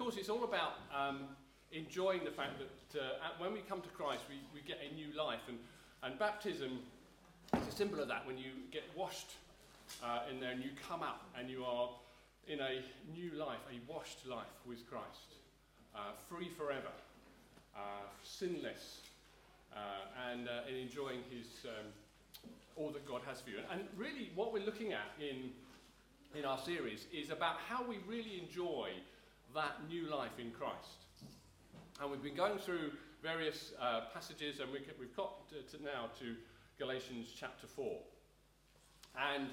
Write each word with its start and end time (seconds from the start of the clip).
course, 0.00 0.16
it's 0.16 0.30
all 0.30 0.44
about 0.44 0.80
um, 0.96 1.28
enjoying 1.72 2.24
the 2.24 2.30
fact 2.30 2.52
that 2.58 2.98
uh, 2.98 3.04
when 3.38 3.52
we 3.52 3.60
come 3.68 3.82
to 3.82 3.88
Christ, 3.90 4.24
we, 4.30 4.36
we 4.54 4.66
get 4.66 4.78
a 4.80 4.94
new 4.94 5.08
life. 5.14 5.40
And, 5.46 5.58
and 6.02 6.18
baptism 6.18 6.78
is 7.60 7.68
a 7.68 7.70
symbol 7.70 8.00
of 8.00 8.08
that 8.08 8.26
when 8.26 8.38
you 8.38 8.48
get 8.72 8.84
washed 8.96 9.32
uh, 10.02 10.20
in 10.30 10.40
there 10.40 10.52
and 10.52 10.64
you 10.64 10.70
come 10.88 11.02
out 11.02 11.20
and 11.38 11.50
you 11.50 11.64
are 11.64 11.90
in 12.48 12.60
a 12.60 12.80
new 13.14 13.32
life, 13.36 13.58
a 13.68 13.92
washed 13.92 14.26
life 14.26 14.56
with 14.66 14.88
Christ, 14.88 15.36
uh, 15.94 16.12
free 16.30 16.48
forever, 16.48 16.92
uh, 17.76 17.80
sinless, 18.24 19.00
uh, 19.76 20.30
and, 20.32 20.48
uh, 20.48 20.66
and 20.66 20.78
enjoying 20.78 21.20
his, 21.28 21.46
um, 21.66 21.92
all 22.74 22.88
that 22.88 23.06
God 23.06 23.20
has 23.26 23.42
for 23.42 23.50
you. 23.50 23.58
And 23.70 23.82
really, 23.98 24.30
what 24.34 24.50
we're 24.54 24.64
looking 24.64 24.94
at 24.94 25.12
in, 25.20 25.50
in 26.34 26.46
our 26.46 26.58
series 26.58 27.04
is 27.12 27.28
about 27.28 27.56
how 27.68 27.84
we 27.86 27.98
really 28.08 28.40
enjoy 28.42 28.92
that 29.54 29.88
new 29.88 30.08
life 30.08 30.38
in 30.38 30.50
Christ. 30.50 31.04
And 32.00 32.10
we've 32.10 32.22
been 32.22 32.36
going 32.36 32.58
through 32.58 32.92
various 33.22 33.72
uh, 33.80 34.02
passages, 34.14 34.60
and 34.60 34.70
we, 34.72 34.78
have 34.78 35.16
got 35.16 35.48
to, 35.50 35.76
to 35.76 35.82
now 35.82 36.06
to 36.18 36.36
Galatians 36.78 37.28
chapter 37.38 37.66
4. 37.66 37.98
And 39.34 39.48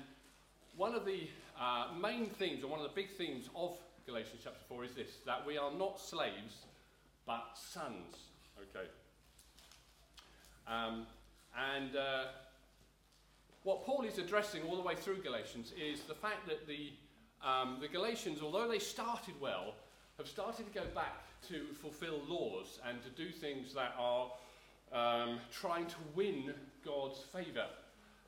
one 0.76 0.94
of 0.94 1.06
the 1.06 1.28
uh, 1.60 1.88
main 2.00 2.28
themes, 2.28 2.64
or 2.64 2.68
one 2.68 2.80
of 2.80 2.88
the 2.88 2.96
big 2.96 3.10
themes 3.18 3.50
of 3.56 3.78
Galatians 4.06 4.42
chapter 4.44 4.64
4 4.70 4.86
is 4.86 4.94
this 4.94 5.18
that 5.26 5.46
we 5.46 5.58
are 5.58 5.72
not 5.72 6.00
slaves, 6.00 6.66
but 7.26 7.44
sons. 7.56 8.16
Okay. 8.58 8.88
Um, 10.68 11.06
and 11.76 11.96
uh, 11.96 12.26
what 13.64 13.86
Paul 13.86 14.04
is 14.04 14.18
addressing 14.18 14.64
all 14.64 14.76
the 14.76 14.82
way 14.82 14.96
through 14.96 15.22
Galatians 15.22 15.74
is 15.82 16.02
the 16.02 16.14
fact 16.14 16.48
that 16.48 16.68
the, 16.68 16.92
um, 17.46 17.80
the 17.82 17.88
Galatians, 17.88 18.40
although 18.42 18.68
they 18.68 18.80
started 18.80 19.34
well, 19.42 19.74
have 20.18 20.28
started 20.28 20.66
to 20.66 20.80
go 20.80 20.86
back 20.96 21.22
to 21.48 21.66
fulfill 21.82 22.20
laws 22.28 22.80
and 22.88 22.98
to 23.04 23.10
do 23.10 23.32
things 23.32 23.74
that 23.74 23.94
are 24.00 24.32
um, 24.92 25.40
trying 25.52 25.86
to 25.86 25.96
win 26.16 26.54
God's 26.84 27.20
favour, 27.20 27.66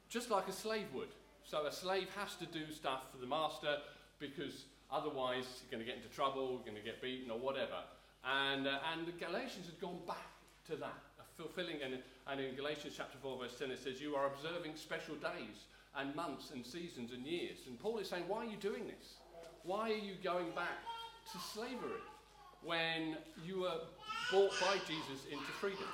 just 0.07 0.29
like 0.29 0.47
a 0.47 0.51
slave 0.51 0.85
would. 0.93 1.09
So 1.43 1.65
a 1.65 1.71
slave 1.71 2.07
has 2.15 2.35
to 2.35 2.45
do 2.45 2.71
stuff 2.71 3.11
for 3.11 3.17
the 3.17 3.25
master 3.25 3.77
because 4.19 4.65
otherwise 4.91 5.45
you're 5.61 5.71
going 5.71 5.83
to 5.83 5.91
get 5.91 5.97
into 5.97 6.15
trouble, 6.15 6.51
you're 6.51 6.73
going 6.73 6.77
to 6.77 6.85
get 6.85 7.01
beaten 7.01 7.31
or 7.31 7.39
whatever. 7.39 7.81
And, 8.23 8.67
uh, 8.67 8.77
and 8.93 9.07
the 9.07 9.13
Galatians 9.13 9.65
had 9.65 9.79
gone 9.81 9.99
back 10.05 10.29
to 10.67 10.75
that, 10.75 11.01
fulfilling, 11.37 11.81
and, 11.81 11.97
and 12.27 12.39
in 12.39 12.55
Galatians 12.55 12.93
chapter 12.97 13.17
4, 13.19 13.39
verse 13.39 13.55
10, 13.57 13.71
it 13.71 13.79
says, 13.81 13.99
You 13.99 14.15
are 14.15 14.27
observing 14.27 14.73
special 14.75 15.15
days 15.15 15.65
and 15.95 16.15
months 16.15 16.51
and 16.51 16.63
seasons 16.63 17.13
and 17.13 17.25
years. 17.25 17.57
And 17.65 17.79
Paul 17.79 17.97
is 17.97 18.09
saying, 18.09 18.25
Why 18.27 18.45
are 18.45 18.49
you 18.49 18.57
doing 18.57 18.85
this? 18.85 19.17
Why 19.63 19.89
are 19.91 20.03
you 20.05 20.13
going 20.23 20.51
back 20.51 20.77
to 21.31 21.39
slavery 21.39 22.01
when 22.63 23.17
you 23.45 23.61
were 23.61 23.79
bought 24.31 24.51
by 24.61 24.77
Jesus 24.87 25.25
into 25.31 25.45
freedom? 25.59 25.87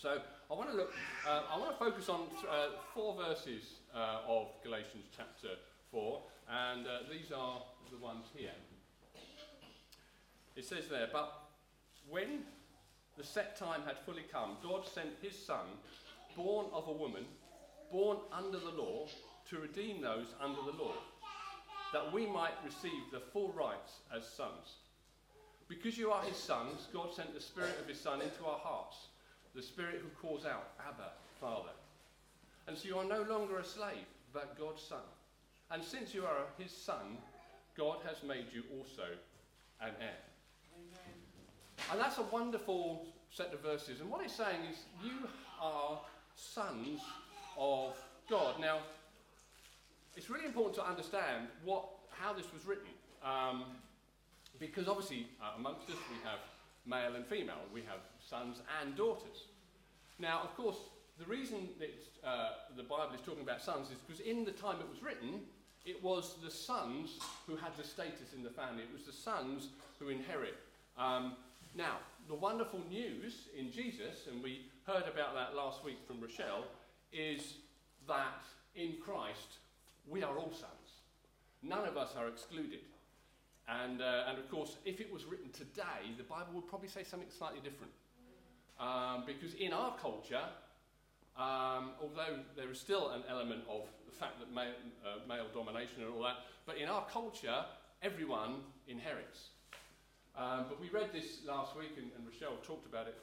So 0.00 0.18
I 0.50 0.54
want 0.54 0.70
to 0.70 0.76
look, 0.76 0.92
uh, 1.26 1.42
I 1.52 1.58
want 1.58 1.72
to 1.72 1.84
focus 1.84 2.08
on 2.08 2.28
th- 2.30 2.44
uh, 2.50 2.68
four 2.94 3.16
verses 3.16 3.64
uh, 3.94 4.20
of 4.28 4.46
Galatians 4.62 5.06
chapter 5.16 5.56
4, 5.90 6.22
and 6.50 6.86
uh, 6.86 6.90
these 7.10 7.32
are 7.32 7.62
the 7.90 7.98
ones 7.98 8.26
here. 8.34 8.52
It 10.56 10.64
says 10.64 10.84
there, 10.88 11.08
but 11.12 11.32
when 12.08 12.44
the 13.16 13.24
set 13.24 13.56
time 13.56 13.82
had 13.86 13.98
fully 14.06 14.24
come, 14.30 14.56
God 14.62 14.86
sent 14.86 15.10
his 15.20 15.36
Son, 15.36 15.66
born 16.36 16.66
of 16.72 16.86
a 16.88 16.92
woman, 16.92 17.24
born 17.90 18.18
under 18.32 18.58
the 18.58 18.70
law, 18.70 19.06
to 19.50 19.58
redeem 19.58 20.00
those 20.00 20.26
under 20.40 20.60
the 20.62 20.76
law, 20.82 20.94
that 21.92 22.12
we 22.12 22.26
might 22.26 22.54
receive 22.64 23.10
the 23.12 23.20
full 23.20 23.52
rights 23.52 24.00
as 24.14 24.26
sons. 24.26 24.76
Because 25.68 25.98
you 25.98 26.10
are 26.10 26.22
his 26.22 26.36
sons, 26.36 26.88
God 26.92 27.14
sent 27.14 27.34
the 27.34 27.40
Spirit 27.40 27.78
of 27.80 27.88
his 27.88 28.00
Son 28.00 28.20
into 28.22 28.44
our 28.46 28.58
hearts 28.58 29.08
the 29.58 29.62
Spirit 29.62 30.00
who 30.00 30.26
calls 30.26 30.46
out, 30.46 30.70
Abba, 30.86 31.10
Father. 31.40 31.72
And 32.68 32.78
so 32.78 32.86
you 32.86 32.96
are 32.96 33.04
no 33.04 33.22
longer 33.22 33.58
a 33.58 33.64
slave, 33.64 34.06
but 34.32 34.56
God's 34.56 34.82
son. 34.82 35.02
And 35.70 35.82
since 35.82 36.14
you 36.14 36.24
are 36.24 36.44
his 36.58 36.70
son, 36.70 37.18
God 37.76 37.98
has 38.06 38.22
made 38.22 38.46
you 38.54 38.62
also 38.78 39.02
an 39.80 39.90
heir. 40.00 40.22
Amen. 40.76 41.90
And 41.90 42.00
that's 42.00 42.18
a 42.18 42.22
wonderful 42.22 43.06
set 43.30 43.52
of 43.52 43.60
verses. 43.60 44.00
And 44.00 44.08
what 44.08 44.24
it's 44.24 44.34
saying 44.34 44.60
is, 44.70 44.78
you 45.02 45.26
are 45.60 46.00
sons 46.36 47.00
of 47.58 47.96
God. 48.30 48.60
Now, 48.60 48.78
it's 50.18 50.28
really 50.28 50.46
important 50.46 50.74
to 50.74 50.84
understand 50.84 51.46
what, 51.64 51.84
how 52.10 52.32
this 52.32 52.52
was 52.52 52.66
written. 52.66 52.90
Um, 53.24 53.62
because 54.58 54.88
obviously, 54.88 55.28
uh, 55.40 55.52
amongst 55.56 55.88
us, 55.88 55.96
we 56.10 56.16
have 56.28 56.40
male 56.84 57.14
and 57.14 57.24
female. 57.24 57.62
We 57.72 57.82
have 57.82 58.00
sons 58.18 58.60
and 58.82 58.96
daughters. 58.96 59.46
Now, 60.18 60.40
of 60.42 60.56
course, 60.56 60.78
the 61.20 61.24
reason 61.26 61.68
that 61.78 61.94
uh, 62.28 62.48
the 62.76 62.82
Bible 62.82 63.14
is 63.14 63.20
talking 63.20 63.42
about 63.42 63.62
sons 63.62 63.92
is 63.92 63.98
because 64.04 64.20
in 64.20 64.44
the 64.44 64.50
time 64.50 64.78
it 64.80 64.90
was 64.90 65.04
written, 65.04 65.42
it 65.86 66.02
was 66.02 66.34
the 66.42 66.50
sons 66.50 67.20
who 67.46 67.54
had 67.54 67.76
the 67.76 67.84
status 67.84 68.34
in 68.34 68.42
the 68.42 68.50
family. 68.50 68.82
It 68.82 68.92
was 68.92 69.04
the 69.04 69.12
sons 69.12 69.68
who 70.00 70.08
inherit. 70.08 70.56
Um, 70.98 71.34
now, 71.76 71.98
the 72.26 72.34
wonderful 72.34 72.80
news 72.90 73.46
in 73.56 73.70
Jesus, 73.70 74.26
and 74.28 74.42
we 74.42 74.62
heard 74.84 75.04
about 75.04 75.34
that 75.34 75.54
last 75.54 75.84
week 75.84 75.98
from 76.08 76.20
Rochelle, 76.20 76.64
is 77.12 77.54
that 78.08 78.42
in 78.74 78.94
Christ 79.00 79.58
we 80.10 80.22
are 80.22 80.36
all 80.36 80.50
sons. 80.50 81.02
None 81.62 81.86
of 81.86 81.96
us 81.96 82.14
are 82.16 82.28
excluded. 82.28 82.80
And, 83.68 84.00
uh, 84.00 84.24
and 84.28 84.38
of 84.38 84.50
course, 84.50 84.76
if 84.84 85.00
it 85.00 85.12
was 85.12 85.26
written 85.26 85.50
today, 85.50 86.14
the 86.16 86.22
Bible 86.22 86.54
would 86.54 86.66
probably 86.68 86.88
say 86.88 87.04
something 87.04 87.28
slightly 87.30 87.60
different. 87.60 87.92
Um, 88.80 89.24
because 89.26 89.54
in 89.54 89.72
our 89.72 89.94
culture, 89.96 90.44
um, 91.36 91.90
although 92.00 92.40
there 92.56 92.70
is 92.70 92.80
still 92.80 93.10
an 93.10 93.22
element 93.28 93.62
of 93.68 93.82
the 94.06 94.12
fact 94.12 94.38
that 94.40 94.54
male, 94.54 94.72
uh, 95.04 95.26
male 95.28 95.46
domination 95.52 96.02
and 96.02 96.14
all 96.14 96.22
that, 96.22 96.36
but 96.64 96.78
in 96.78 96.88
our 96.88 97.04
culture, 97.06 97.64
everyone 98.02 98.62
inherits. 98.86 99.50
Um, 100.36 100.66
but 100.68 100.80
we 100.80 100.88
read 100.88 101.12
this 101.12 101.40
last 101.46 101.76
week, 101.76 101.92
and, 101.98 102.10
and 102.16 102.24
Rochelle 102.26 102.56
talked 102.62 102.86
about 102.86 103.08
it, 103.08 103.16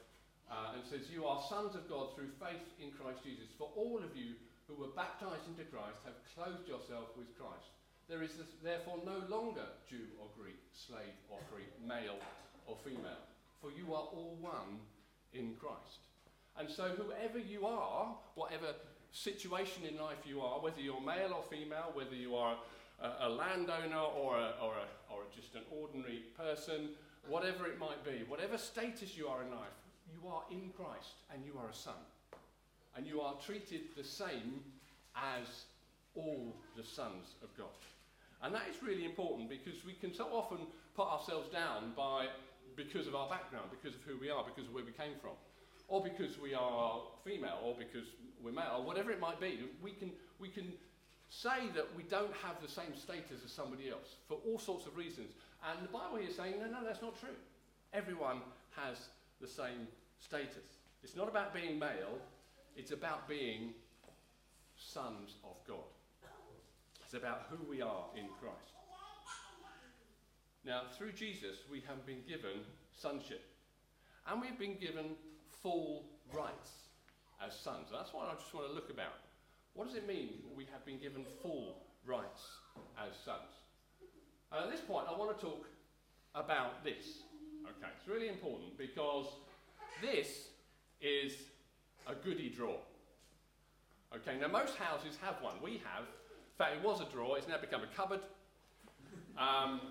uh, 0.51 0.75
and 0.75 0.83
says, 0.85 1.09
You 1.11 1.25
are 1.25 1.41
sons 1.49 1.75
of 1.75 1.89
God 1.89 2.15
through 2.15 2.31
faith 2.39 2.65
in 2.81 2.91
Christ 2.91 3.23
Jesus. 3.23 3.49
For 3.57 3.69
all 3.75 3.99
of 4.03 4.15
you 4.15 4.35
who 4.67 4.75
were 4.75 4.93
baptized 4.95 5.45
into 5.47 5.65
Christ 5.69 6.01
have 6.05 6.17
clothed 6.33 6.67
yourself 6.67 7.13
with 7.17 7.29
Christ. 7.37 7.73
There 8.09 8.21
is 8.21 8.37
therefore 8.63 8.99
no 9.05 9.21
longer 9.29 9.65
Jew 9.89 10.13
or 10.21 10.29
Greek, 10.37 10.61
slave 10.73 11.17
or 11.29 11.39
free, 11.49 11.65
male 11.81 12.21
or 12.67 12.77
female, 12.83 13.25
for 13.61 13.71
you 13.71 13.93
are 13.93 14.05
all 14.13 14.37
one 14.39 14.81
in 15.33 15.55
Christ. 15.59 16.05
And 16.57 16.69
so, 16.69 16.89
whoever 16.89 17.39
you 17.39 17.65
are, 17.65 18.15
whatever 18.35 18.73
situation 19.11 19.83
in 19.85 19.97
life 19.97 20.19
you 20.25 20.41
are, 20.41 20.59
whether 20.59 20.79
you're 20.79 21.01
male 21.01 21.33
or 21.33 21.43
female, 21.49 21.91
whether 21.93 22.15
you 22.15 22.35
are 22.35 22.57
a, 23.01 23.27
a 23.27 23.29
landowner 23.29 23.97
or, 23.97 24.37
a, 24.37 24.53
or, 24.61 24.73
a, 24.75 25.13
or 25.13 25.23
just 25.35 25.55
an 25.55 25.63
ordinary 25.71 26.23
person, 26.37 26.89
whatever 27.27 27.65
it 27.65 27.79
might 27.79 28.03
be, 28.05 28.23
whatever 28.27 28.57
status 28.57 29.17
you 29.17 29.27
are 29.27 29.43
in 29.43 29.51
life, 29.51 29.75
you 30.25 30.31
are 30.31 30.43
in 30.49 30.71
Christ 30.75 31.21
and 31.33 31.43
you 31.45 31.53
are 31.59 31.69
a 31.69 31.73
son. 31.73 32.01
And 32.97 33.05
you 33.05 33.21
are 33.21 33.35
treated 33.45 33.81
the 33.95 34.03
same 34.03 34.61
as 35.15 35.65
all 36.15 36.55
the 36.75 36.83
sons 36.83 37.35
of 37.43 37.55
God. 37.57 37.75
And 38.41 38.53
that 38.53 38.63
is 38.69 38.81
really 38.81 39.05
important 39.05 39.49
because 39.49 39.85
we 39.85 39.93
can 39.93 40.13
so 40.13 40.25
often 40.31 40.59
put 40.95 41.07
ourselves 41.07 41.49
down 41.49 41.93
by 41.95 42.27
because 42.75 43.07
of 43.07 43.15
our 43.15 43.29
background, 43.29 43.69
because 43.69 43.95
of 43.95 44.01
who 44.03 44.17
we 44.19 44.29
are, 44.29 44.43
because 44.43 44.67
of 44.67 44.73
where 44.73 44.83
we 44.83 44.91
came 44.91 45.13
from, 45.21 45.31
or 45.87 46.03
because 46.03 46.39
we 46.39 46.53
are 46.53 47.01
female, 47.23 47.59
or 47.63 47.75
because 47.77 48.07
we're 48.43 48.51
male, 48.51 48.77
or 48.79 48.83
whatever 48.83 49.11
it 49.11 49.19
might 49.19 49.39
be. 49.39 49.59
We 49.81 49.91
can, 49.91 50.11
we 50.39 50.49
can 50.49 50.73
say 51.29 51.69
that 51.75 51.87
we 51.95 52.03
don't 52.03 52.33
have 52.43 52.61
the 52.61 52.67
same 52.67 52.95
status 52.95 53.43
as 53.45 53.51
somebody 53.51 53.89
else 53.89 54.15
for 54.27 54.37
all 54.47 54.59
sorts 54.59 54.85
of 54.85 54.97
reasons. 54.97 55.31
And 55.69 55.83
the 55.83 55.91
Bible 55.91 56.17
here 56.17 56.29
is 56.29 56.35
saying, 56.35 56.55
no, 56.59 56.67
no, 56.67 56.85
that's 56.85 57.01
not 57.01 57.19
true. 57.19 57.37
Everyone 57.93 58.41
has 58.75 58.97
the 59.41 59.47
same 59.47 59.87
status. 60.19 60.79
It's 61.03 61.15
not 61.15 61.27
about 61.27 61.53
being 61.53 61.77
male, 61.77 62.19
it's 62.75 62.91
about 62.91 63.27
being 63.27 63.73
sons 64.75 65.35
of 65.43 65.55
God. 65.67 65.85
It's 67.03 67.13
about 67.13 67.43
who 67.49 67.57
we 67.69 67.81
are 67.81 68.05
in 68.15 68.25
Christ. 68.41 68.73
Now, 70.65 70.81
through 70.97 71.11
Jesus, 71.11 71.59
we 71.71 71.83
have 71.87 72.05
been 72.05 72.21
given 72.27 72.65
sonship. 72.91 73.45
And 74.27 74.41
we've 74.41 74.57
been 74.57 74.77
given 74.79 75.15
full 75.61 76.05
rights 76.33 76.71
as 77.45 77.53
sons. 77.53 77.89
That's 77.91 78.11
what 78.13 78.27
I 78.27 78.33
just 78.33 78.51
want 78.53 78.67
to 78.67 78.73
look 78.73 78.89
about. 78.89 79.13
What 79.75 79.87
does 79.87 79.95
it 79.95 80.07
mean 80.07 80.29
we 80.55 80.65
have 80.71 80.83
been 80.85 80.97
given 80.97 81.23
full 81.41 81.83
rights 82.05 82.41
as 82.97 83.13
sons? 83.23 83.61
And 84.51 84.65
at 84.65 84.71
this 84.71 84.81
point, 84.81 85.05
I 85.07 85.17
want 85.17 85.37
to 85.37 85.45
talk 85.45 85.67
about 86.33 86.83
this. 86.83 87.21
Okay, 87.63 87.91
it's 87.95 88.07
really 88.07 88.29
important 88.29 88.77
because 88.77 89.25
this 90.01 90.49
is 91.01 91.33
a 92.07 92.15
goody 92.15 92.49
drawer. 92.49 92.79
Okay, 94.15 94.37
now 94.39 94.47
most 94.47 94.75
houses 94.75 95.17
have 95.21 95.35
one. 95.41 95.55
We 95.61 95.81
have 95.83 96.05
in 96.55 96.63
fact, 96.63 96.77
it 96.77 96.87
was 96.87 97.01
a 97.01 97.05
drawer, 97.11 97.37
it's 97.37 97.49
now 97.49 97.57
become 97.57 97.81
a 97.83 97.95
cupboard. 97.97 98.21
Um, 99.37 99.81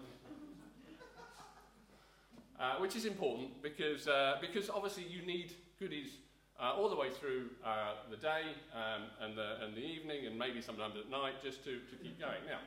uh, 2.58 2.76
which 2.78 2.96
is 2.96 3.04
important 3.04 3.62
because, 3.62 4.08
uh, 4.08 4.36
because 4.40 4.70
obviously 4.70 5.04
you 5.04 5.26
need 5.26 5.52
goodies 5.78 6.12
uh, 6.58 6.72
all 6.72 6.88
the 6.88 6.96
way 6.96 7.10
through 7.10 7.50
uh, 7.62 7.96
the 8.10 8.16
day 8.16 8.42
um, 8.74 9.02
and, 9.20 9.36
the, 9.36 9.62
and 9.62 9.76
the 9.76 9.84
evening 9.84 10.26
and 10.26 10.38
maybe 10.38 10.62
sometimes 10.62 10.94
at 10.96 11.10
night 11.10 11.34
just 11.42 11.62
to, 11.64 11.72
to 11.72 11.96
keep 12.02 12.18
going. 12.18 12.40
Now, 12.48 12.60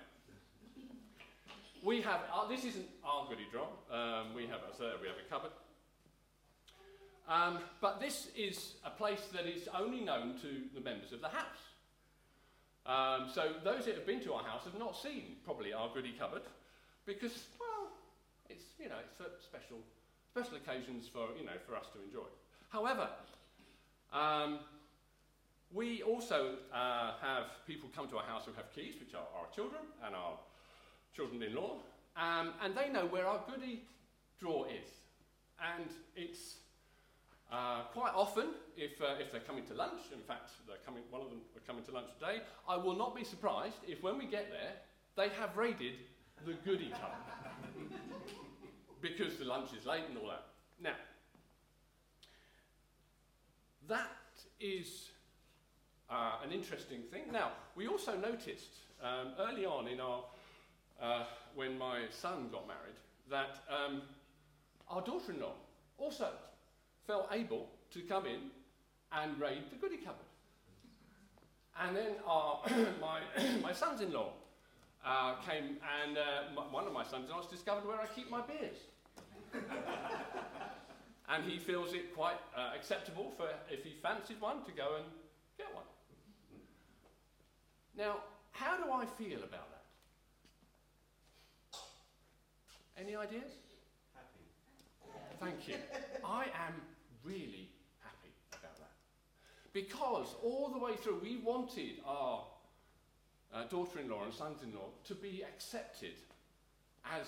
we 1.83 2.01
have, 2.01 2.19
uh, 2.31 2.47
this 2.47 2.65
isn't 2.65 2.85
our 3.03 3.27
goodie 3.27 3.47
drawer, 3.51 3.69
um, 3.91 4.35
we, 4.35 4.45
have, 4.45 4.59
so 4.77 4.91
we 5.01 5.07
have 5.07 5.17
a 5.17 5.27
cupboard. 5.27 5.51
Um, 7.27 7.59
but 7.81 7.99
this 7.99 8.29
is 8.37 8.75
a 8.85 8.89
place 8.89 9.27
that 9.33 9.45
is 9.45 9.67
only 9.77 10.01
known 10.01 10.35
to 10.41 10.63
the 10.73 10.81
members 10.81 11.11
of 11.11 11.21
the 11.21 11.27
house. 11.27 11.63
Um, 12.85 13.29
so 13.33 13.51
those 13.65 13.85
that 13.85 13.95
have 13.95 14.05
been 14.05 14.21
to 14.21 14.33
our 14.33 14.43
house 14.43 14.63
have 14.63 14.79
not 14.79 14.95
seen 14.95 15.35
probably 15.43 15.73
our 15.73 15.89
goody 15.93 16.13
cupboard 16.17 16.43
because, 17.05 17.47
well, 17.59 17.91
it's, 18.49 18.63
you 18.79 18.87
know, 18.87 18.95
it's 19.03 19.13
for 19.17 19.25
special, 19.43 19.79
special 20.31 20.55
occasions 20.55 21.09
for, 21.11 21.27
you 21.37 21.45
know, 21.45 21.57
for 21.67 21.75
us 21.75 21.87
to 21.93 22.01
enjoy. 22.01 22.27
However, 22.69 23.09
um, 24.13 24.59
we 25.73 26.01
also 26.03 26.55
uh, 26.73 27.11
have 27.21 27.45
people 27.67 27.89
come 27.93 28.07
to 28.07 28.17
our 28.17 28.23
house 28.23 28.45
who 28.45 28.53
have 28.53 28.73
keys, 28.73 28.95
which 29.01 29.13
are 29.13 29.27
our 29.37 29.53
children 29.53 29.81
and 30.05 30.15
our 30.15 30.37
children-in-law, 31.13 31.75
um, 32.15 32.53
and 32.63 32.73
they 32.73 32.89
know 32.89 33.05
where 33.05 33.27
our 33.27 33.41
goody 33.49 33.83
drawer 34.39 34.65
is. 34.67 34.89
And 35.59 35.89
it's 36.15 36.55
uh, 37.51 37.83
quite 37.93 38.13
often, 38.13 38.47
if, 38.75 39.01
uh, 39.01 39.15
if 39.19 39.31
they're 39.31 39.41
coming 39.41 39.65
to 39.67 39.73
lunch, 39.73 40.01
in 40.13 40.19
fact, 40.19 40.51
they're 40.67 40.77
coming, 40.85 41.03
one 41.09 41.21
of 41.21 41.29
them 41.29 41.39
are 41.55 41.65
coming 41.65 41.83
to 41.85 41.91
lunch 41.91 42.09
today, 42.19 42.41
I 42.67 42.75
will 42.75 42.95
not 42.95 43.15
be 43.15 43.23
surprised 43.23 43.77
if 43.87 44.03
when 44.03 44.17
we 44.17 44.25
get 44.25 44.51
there, 44.51 44.73
they 45.15 45.33
have 45.39 45.55
raided 45.55 45.93
the 46.45 46.53
goodie 46.53 46.91
cupboard. 46.91 47.89
because 49.01 49.37
the 49.37 49.45
lunch 49.45 49.69
is 49.77 49.85
late 49.85 50.03
and 50.09 50.17
all 50.17 50.27
that. 50.27 50.45
Now, 50.81 50.95
that 53.87 54.07
is 54.59 55.09
uh, 56.09 56.35
an 56.43 56.51
interesting 56.51 57.01
thing. 57.11 57.23
Now, 57.31 57.51
we 57.75 57.87
also 57.87 58.17
noticed 58.17 58.71
um, 59.01 59.33
early 59.39 59.65
on 59.65 59.87
in 59.87 59.99
our, 59.99 60.23
uh, 61.01 61.23
when 61.55 61.77
my 61.77 62.01
son 62.09 62.49
got 62.51 62.67
married, 62.67 62.95
that 63.29 63.63
um, 63.69 64.01
our 64.89 65.01
daughter 65.01 65.31
in 65.31 65.41
law 65.41 65.53
also 65.97 66.29
felt 67.07 67.29
able 67.31 67.69
to 67.91 68.01
come 68.01 68.25
in 68.25 68.51
and 69.13 69.39
raid 69.39 69.63
the 69.71 69.77
goodie 69.77 69.97
cupboard. 69.97 70.25
And 71.81 71.95
then 71.95 72.11
our, 72.25 72.61
my, 73.01 73.21
my 73.63 73.71
sons 73.71 74.01
in 74.01 74.11
law 74.11 74.33
uh, 75.05 75.35
came, 75.49 75.77
and 76.03 76.17
uh, 76.17 76.61
one 76.69 76.85
of 76.85 76.93
my 76.93 77.03
sons 77.03 77.29
in 77.29 77.35
laws 77.35 77.47
discovered 77.49 77.87
where 77.87 77.99
I 77.99 78.07
keep 78.07 78.29
my 78.29 78.41
beers. 78.41 78.75
and 81.29 81.43
he 81.45 81.57
feels 81.57 81.93
it 81.93 82.13
quite 82.13 82.37
uh, 82.55 82.71
acceptable 82.75 83.31
for 83.37 83.47
if 83.71 83.83
he 83.83 83.95
fancies 84.03 84.39
one 84.41 84.63
to 84.65 84.71
go 84.71 84.95
and 84.97 85.05
get 85.57 85.73
one. 85.73 85.85
Now, 87.97 88.17
how 88.51 88.77
do 88.77 88.91
I 88.91 89.05
feel 89.05 89.37
about 89.37 89.69
that? 89.71 89.83
Any 92.99 93.15
ideas? 93.15 93.51
Happy. 94.13 94.43
Thank 95.39 95.67
you. 95.67 95.75
I 96.25 96.45
am 96.67 96.73
really 97.27 97.69
happy 97.99 98.31
about 98.51 98.77
that. 98.77 98.95
Because 99.73 100.35
all 100.41 100.69
the 100.69 100.79
way 100.79 100.95
through, 100.95 101.19
we 101.21 101.37
wanted 101.37 101.99
our 102.05 102.45
uh, 103.53 103.63
daughter 103.65 103.99
in 103.99 104.09
law 104.09 104.23
and 104.23 104.33
sons 104.33 104.63
in 104.63 104.73
law 104.73 104.89
to 105.05 105.15
be 105.15 105.43
accepted 105.43 106.13
as 107.05 107.27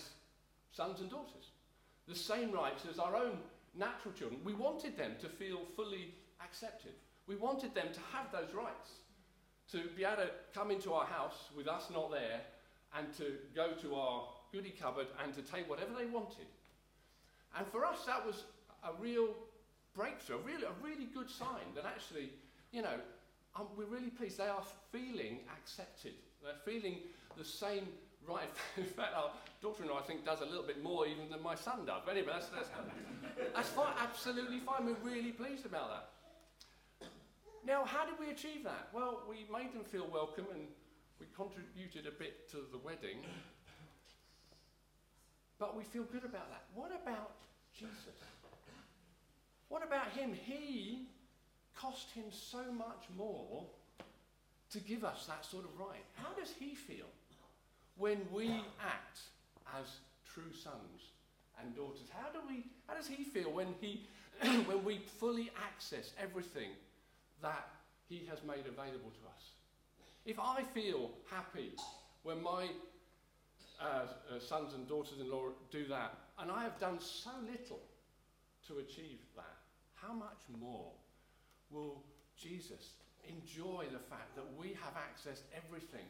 sons 0.71 1.01
and 1.01 1.09
daughters. 1.09 1.51
The 2.07 2.15
same 2.15 2.51
rights 2.51 2.83
as 2.89 2.99
our 2.99 3.15
own 3.15 3.37
natural 3.77 4.13
children. 4.13 4.41
We 4.43 4.53
wanted 4.53 4.97
them 4.97 5.13
to 5.21 5.29
feel 5.29 5.59
fully 5.75 6.13
accepted. 6.43 6.93
We 7.27 7.35
wanted 7.35 7.75
them 7.75 7.87
to 7.93 7.99
have 8.11 8.31
those 8.31 8.53
rights. 8.53 8.91
To 9.71 9.83
be 9.95 10.03
able 10.03 10.23
to 10.23 10.29
come 10.53 10.71
into 10.71 10.93
our 10.93 11.05
house 11.05 11.49
with 11.55 11.67
us 11.67 11.89
not 11.93 12.09
there 12.11 12.41
and 12.97 13.13
to 13.17 13.33
go 13.55 13.73
to 13.83 13.95
our 13.95 14.23
goodie 14.51 14.73
cupboard 14.81 15.07
and 15.23 15.33
to 15.35 15.43
take 15.43 15.69
whatever 15.69 15.91
they 15.97 16.07
wanted. 16.07 16.47
And 17.55 17.67
for 17.67 17.85
us, 17.85 18.05
that 18.05 18.25
was 18.25 18.43
a 18.83 18.91
real 18.99 19.29
breakthrough, 19.95 20.37
a 20.37 20.39
really, 20.39 20.63
a 20.63 20.75
really 20.83 21.05
good 21.13 21.29
sign 21.29 21.73
that 21.75 21.85
actually, 21.85 22.29
you 22.71 22.81
know, 22.81 22.99
um, 23.55 23.67
we're 23.77 23.85
really 23.85 24.09
pleased. 24.09 24.37
They 24.37 24.47
are 24.47 24.63
feeling 24.91 25.39
accepted. 25.57 26.13
They're 26.43 26.53
feeling 26.65 26.97
the 27.37 27.45
same 27.45 27.87
right. 28.27 28.49
In 28.77 28.85
fact, 28.85 29.15
our 29.15 29.31
daughter-in-law, 29.61 29.99
I 29.99 30.03
think, 30.03 30.25
does 30.25 30.41
a 30.41 30.45
little 30.45 30.63
bit 30.63 30.83
more 30.83 31.07
even 31.07 31.29
than 31.29 31.41
my 31.41 31.55
son 31.55 31.85
does. 31.85 32.01
But 32.05 32.15
anyway, 32.15 32.33
that's, 32.33 32.47
that's, 32.47 32.69
that's 33.55 33.69
fine, 33.69 33.93
absolutely 34.01 34.59
fine. 34.59 34.85
We're 34.85 35.11
really 35.11 35.31
pleased 35.31 35.65
about 35.65 35.89
that. 35.89 37.09
Now, 37.65 37.83
how 37.83 38.05
did 38.05 38.15
we 38.19 38.31
achieve 38.31 38.63
that? 38.63 38.89
Well, 38.93 39.23
we 39.27 39.45
made 39.51 39.73
them 39.73 39.83
feel 39.83 40.07
welcome 40.11 40.45
and 40.53 40.63
we 41.19 41.25
contributed 41.35 42.07
a 42.07 42.11
bit 42.17 42.49
to 42.51 42.57
the 42.71 42.77
wedding. 42.77 43.19
But 45.59 45.75
we 45.75 45.83
feel 45.83 46.03
good 46.03 46.23
about 46.23 46.49
that. 46.49 46.63
What 46.73 46.91
about 47.03 47.35
Jesus? 47.77 48.15
What 49.69 49.83
about 49.83 50.09
him? 50.09 50.33
He 50.33 51.07
cost 51.75 52.11
him 52.11 52.25
so 52.31 52.71
much 52.71 53.05
more 53.15 53.65
to 54.71 54.79
give 54.79 55.03
us 55.03 55.25
that 55.27 55.45
sort 55.45 55.65
of 55.65 55.79
right. 55.79 56.03
How 56.15 56.29
does 56.39 56.51
he 56.59 56.75
feel 56.75 57.07
when 57.97 58.19
we 58.33 58.49
act 58.81 59.19
as 59.79 59.87
true 60.33 60.51
sons 60.53 61.11
and 61.61 61.75
daughters? 61.75 62.09
How 62.11 62.29
do 62.29 62.39
we 62.47 62.65
how 62.87 62.95
does 62.95 63.07
he 63.07 63.23
feel 63.23 63.51
when 63.51 63.73
he 63.79 64.05
when 64.65 64.83
we 64.83 64.99
fully 65.19 65.51
access 65.63 66.11
everything 66.21 66.71
that 67.41 67.67
he 68.07 68.27
has 68.29 68.39
made 68.43 68.65
available 68.67 69.11
to 69.11 69.27
us? 69.35 69.51
If 70.25 70.39
I 70.39 70.63
feel 70.73 71.11
happy 71.29 71.71
when 72.23 72.41
my 72.43 72.67
uh, 73.81 73.85
uh, 73.85 74.39
sons 74.39 74.73
and 74.73 74.87
daughters-in-law 74.87 75.45
do 75.71 75.87
that, 75.87 76.13
and 76.37 76.51
I 76.51 76.63
have 76.63 76.79
done 76.79 76.99
so 76.99 77.31
little 77.49 77.79
to 78.67 78.79
achieve 78.79 79.19
that, 79.35 79.48
how 80.01 80.13
much 80.13 80.41
more 80.59 80.91
will 81.69 82.03
Jesus 82.37 82.93
enjoy 83.27 83.85
the 83.91 83.99
fact 83.99 84.35
that 84.35 84.45
we 84.57 84.69
have 84.81 84.93
accessed 84.95 85.43
everything 85.55 86.05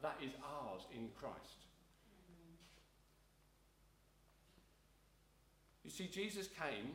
that 0.00 0.16
is 0.22 0.32
ours 0.42 0.82
in 0.94 1.08
Christ? 1.18 1.66
You 5.84 5.90
see, 5.90 6.06
Jesus 6.06 6.48
came 6.48 6.92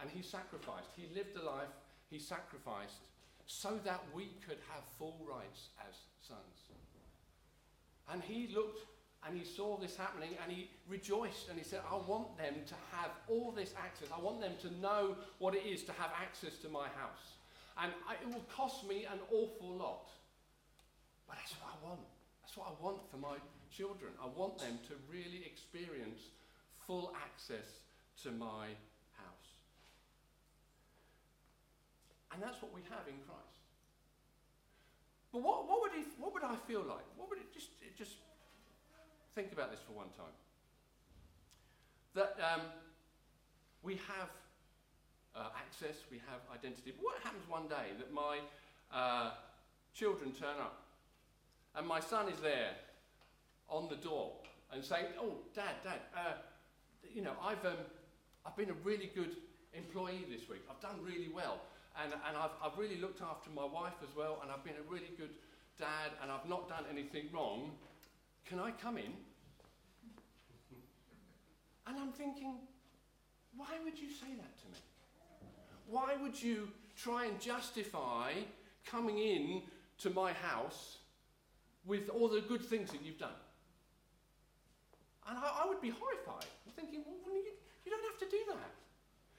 and 0.00 0.10
he 0.10 0.22
sacrificed. 0.22 0.90
He 0.96 1.14
lived 1.14 1.36
a 1.40 1.44
life, 1.44 1.72
he 2.10 2.18
sacrificed 2.18 3.08
so 3.46 3.78
that 3.84 4.00
we 4.14 4.30
could 4.46 4.58
have 4.70 4.82
full 4.98 5.20
rights 5.28 5.68
as 5.88 5.94
sons. 6.20 6.68
And 8.12 8.22
he 8.22 8.54
looked 8.54 8.80
and 9.26 9.38
he 9.38 9.44
saw 9.44 9.78
this 9.78 9.96
happening 9.96 10.30
and 10.42 10.52
he 10.52 10.68
rejoiced 10.88 11.48
and 11.48 11.58
he 11.58 11.64
said, 11.64 11.80
I 11.90 11.96
want 11.96 12.36
them 12.36 12.54
to 12.66 12.74
have 12.92 13.10
all 13.28 13.52
this 13.52 13.74
access. 13.78 14.08
I 14.14 14.20
want 14.20 14.40
them 14.40 14.52
to 14.62 14.80
know 14.80 15.16
what 15.38 15.54
it 15.54 15.64
is 15.64 15.82
to 15.84 15.92
have 15.92 16.10
access 16.20 16.58
to 16.58 16.68
my 16.68 16.88
house. 17.00 17.40
And 17.82 17.92
I, 18.06 18.14
it 18.14 18.28
will 18.28 18.44
cost 18.54 18.86
me 18.86 19.06
an 19.10 19.18
awful 19.32 19.76
lot. 19.76 20.08
But 21.26 21.38
that's 21.40 21.52
what 21.56 21.72
I 21.72 21.88
want. 21.88 22.04
That's 22.42 22.56
what 22.56 22.68
I 22.68 22.84
want 22.84 22.98
for 23.10 23.16
my 23.16 23.36
children. 23.72 24.12
I 24.22 24.28
want 24.36 24.58
them 24.58 24.78
to 24.88 24.94
really 25.10 25.42
experience 25.46 26.20
full 26.86 27.14
access 27.16 27.80
to 28.22 28.30
my 28.30 28.76
house. 29.16 29.48
And 32.32 32.42
that's 32.42 32.60
what 32.60 32.74
we 32.74 32.82
have 32.90 33.08
in 33.08 33.16
Christ. 33.24 33.64
But 35.32 35.42
what, 35.42 35.66
what, 35.66 35.80
would, 35.80 35.92
what 36.20 36.34
would 36.34 36.44
I 36.44 36.54
feel 36.68 36.84
like? 36.86 37.02
What 37.16 37.30
would 37.30 37.38
it 37.38 37.50
just, 37.52 37.70
it 37.82 37.96
just 37.96 38.14
Think 39.34 39.52
about 39.52 39.72
this 39.72 39.80
for 39.84 39.92
one 39.94 40.06
time. 40.16 40.34
That 42.14 42.38
um, 42.38 42.60
we 43.82 43.94
have 43.94 44.30
uh, 45.34 45.48
access, 45.58 45.96
we 46.08 46.18
have 46.30 46.38
identity. 46.54 46.92
But 46.94 47.02
what 47.02 47.16
happens 47.24 47.42
one 47.48 47.66
day 47.66 47.98
that 47.98 48.12
my 48.14 48.38
uh, 48.92 49.32
children 49.92 50.30
turn 50.30 50.60
up 50.60 50.82
and 51.74 51.84
my 51.84 51.98
son 51.98 52.28
is 52.28 52.38
there 52.38 52.70
on 53.68 53.88
the 53.88 53.96
door 53.96 54.32
and 54.72 54.84
saying, 54.84 55.06
"Oh, 55.18 55.34
Dad, 55.52 55.82
Dad, 55.82 55.98
uh, 56.16 56.34
you 57.12 57.22
know, 57.22 57.32
I've 57.42 57.64
um, 57.66 57.82
I've 58.46 58.56
been 58.56 58.70
a 58.70 58.78
really 58.84 59.10
good 59.16 59.34
employee 59.72 60.24
this 60.30 60.48
week. 60.48 60.62
I've 60.70 60.80
done 60.80 61.02
really 61.02 61.30
well, 61.34 61.58
and 62.00 62.12
and 62.12 62.36
I've 62.36 62.54
I've 62.62 62.78
really 62.78 63.00
looked 63.00 63.20
after 63.20 63.50
my 63.50 63.64
wife 63.64 63.98
as 64.08 64.14
well, 64.16 64.38
and 64.42 64.52
I've 64.52 64.62
been 64.62 64.78
a 64.78 64.92
really 64.92 65.10
good 65.18 65.34
dad, 65.76 66.14
and 66.22 66.30
I've 66.30 66.48
not 66.48 66.68
done 66.68 66.84
anything 66.88 67.24
wrong." 67.32 67.72
Can 68.46 68.60
I 68.60 68.70
come 68.72 68.98
in? 68.98 69.12
And 71.86 71.98
I'm 71.98 72.12
thinking, 72.12 72.54
why 73.56 73.68
would 73.84 73.98
you 73.98 74.08
say 74.08 74.34
that 74.36 74.58
to 74.60 74.66
me? 74.68 74.78
Why 75.88 76.16
would 76.20 76.40
you 76.40 76.68
try 76.96 77.26
and 77.26 77.40
justify 77.40 78.32
coming 78.86 79.18
in 79.18 79.62
to 79.98 80.10
my 80.10 80.32
house 80.32 80.98
with 81.84 82.08
all 82.08 82.28
the 82.28 82.40
good 82.40 82.62
things 82.62 82.90
that 82.90 83.02
you've 83.02 83.18
done? 83.18 83.30
And 85.28 85.38
I, 85.38 85.62
I 85.64 85.68
would 85.68 85.80
be 85.80 85.90
horrified, 85.90 86.48
thinking, 86.76 87.02
well, 87.06 87.34
you, 87.34 87.52
you, 87.84 87.90
don't 87.90 88.04
have 88.04 88.18
to 88.18 88.36
do 88.36 88.42
that. 88.48 88.70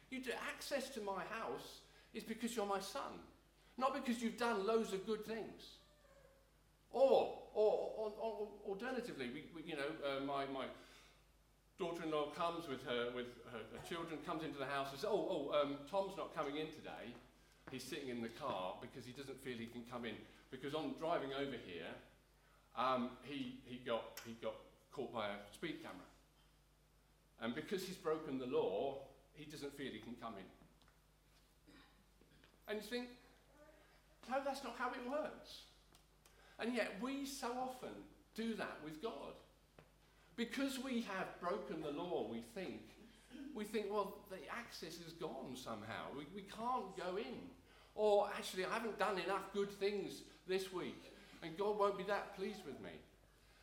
You 0.10 0.24
do 0.24 0.32
access 0.48 0.90
to 0.90 1.02
my 1.02 1.24
house 1.30 1.82
is 2.14 2.24
because 2.24 2.56
you're 2.56 2.66
my 2.66 2.80
son, 2.80 3.20
not 3.78 3.94
because 3.94 4.22
you've 4.22 4.38
done 4.38 4.66
loads 4.66 4.94
of 4.94 5.06
good 5.06 5.26
things. 5.26 5.78
Or, 6.96 7.36
or, 7.54 7.92
or, 7.98 8.14
or 8.24 8.48
alternatively, 8.70 9.28
we, 9.28 9.44
we, 9.54 9.70
you 9.70 9.76
know, 9.76 9.92
uh, 10.00 10.24
my, 10.24 10.46
my 10.46 10.64
daughter-in-law 11.78 12.32
comes 12.32 12.70
with 12.70 12.86
her 12.86 13.12
with 13.14 13.28
her, 13.52 13.60
her, 13.60 13.84
children, 13.84 14.18
comes 14.26 14.46
into 14.46 14.58
the 14.58 14.66
house 14.66 14.88
and 14.92 15.00
says, 15.02 15.10
"Oh, 15.12 15.52
oh, 15.52 15.60
um, 15.60 15.76
Tom's 15.92 16.16
not 16.16 16.34
coming 16.34 16.56
in 16.56 16.68
today. 16.68 17.12
He's 17.70 17.84
sitting 17.84 18.08
in 18.08 18.22
the 18.22 18.30
car 18.30 18.76
because 18.80 19.06
he 19.06 19.12
doesn't 19.12 19.44
feel 19.44 19.58
he 19.58 19.66
can 19.66 19.84
come 19.92 20.06
in 20.06 20.16
because 20.52 20.74
on 20.74 20.96
driving 20.98 21.34
over 21.34 21.60
here, 21.68 21.92
um, 22.78 23.10
he 23.24 23.60
he 23.66 23.82
got 23.86 24.18
he 24.26 24.38
got 24.42 24.56
caught 24.94 25.14
by 25.14 25.28
a 25.28 25.54
speed 25.54 25.84
camera, 25.84 26.08
and 27.42 27.54
because 27.54 27.84
he's 27.84 27.98
broken 27.98 28.40
the 28.40 28.48
law, 28.48 29.00
he 29.34 29.44
doesn't 29.44 29.76
feel 29.76 29.92
he 29.92 30.00
can 30.00 30.16
come 30.22 30.36
in." 30.40 30.48
And 32.70 32.82
you 32.82 32.88
think, 32.88 33.10
no, 34.32 34.38
that's 34.46 34.64
not 34.64 34.76
how 34.80 34.90
it 34.92 35.12
works. 35.12 35.66
And 36.60 36.74
yet 36.74 36.94
we 37.02 37.26
so 37.26 37.52
often 37.60 37.90
do 38.36 38.54
that 38.56 38.78
with 38.84 39.02
God. 39.02 39.34
Because 40.36 40.80
we 40.84 41.02
have 41.02 41.40
broken 41.40 41.82
the 41.82 41.92
law, 41.92 42.28
we 42.30 42.42
think, 42.54 42.82
we 43.54 43.64
think, 43.64 43.86
well, 43.90 44.18
the 44.30 44.38
access 44.52 44.96
is 44.96 45.14
gone 45.14 45.56
somehow. 45.56 46.12
We, 46.18 46.26
we 46.36 46.42
can't 46.42 46.96
go 46.98 47.18
in. 47.18 47.40
Or 47.96 48.30
actually, 48.38 48.66
I 48.66 48.74
haven't 48.74 49.00
done 49.00 49.18
enough 49.18 49.54
good 49.54 49.72
things 49.72 50.24
this 50.48 50.74
week, 50.74 51.14
and 51.42 51.58
God 51.58 51.80
won't 51.80 51.98
be 51.98 52.04
that 52.04 52.36
pleased 52.36 52.66
with 52.66 52.80
me. 52.82 52.92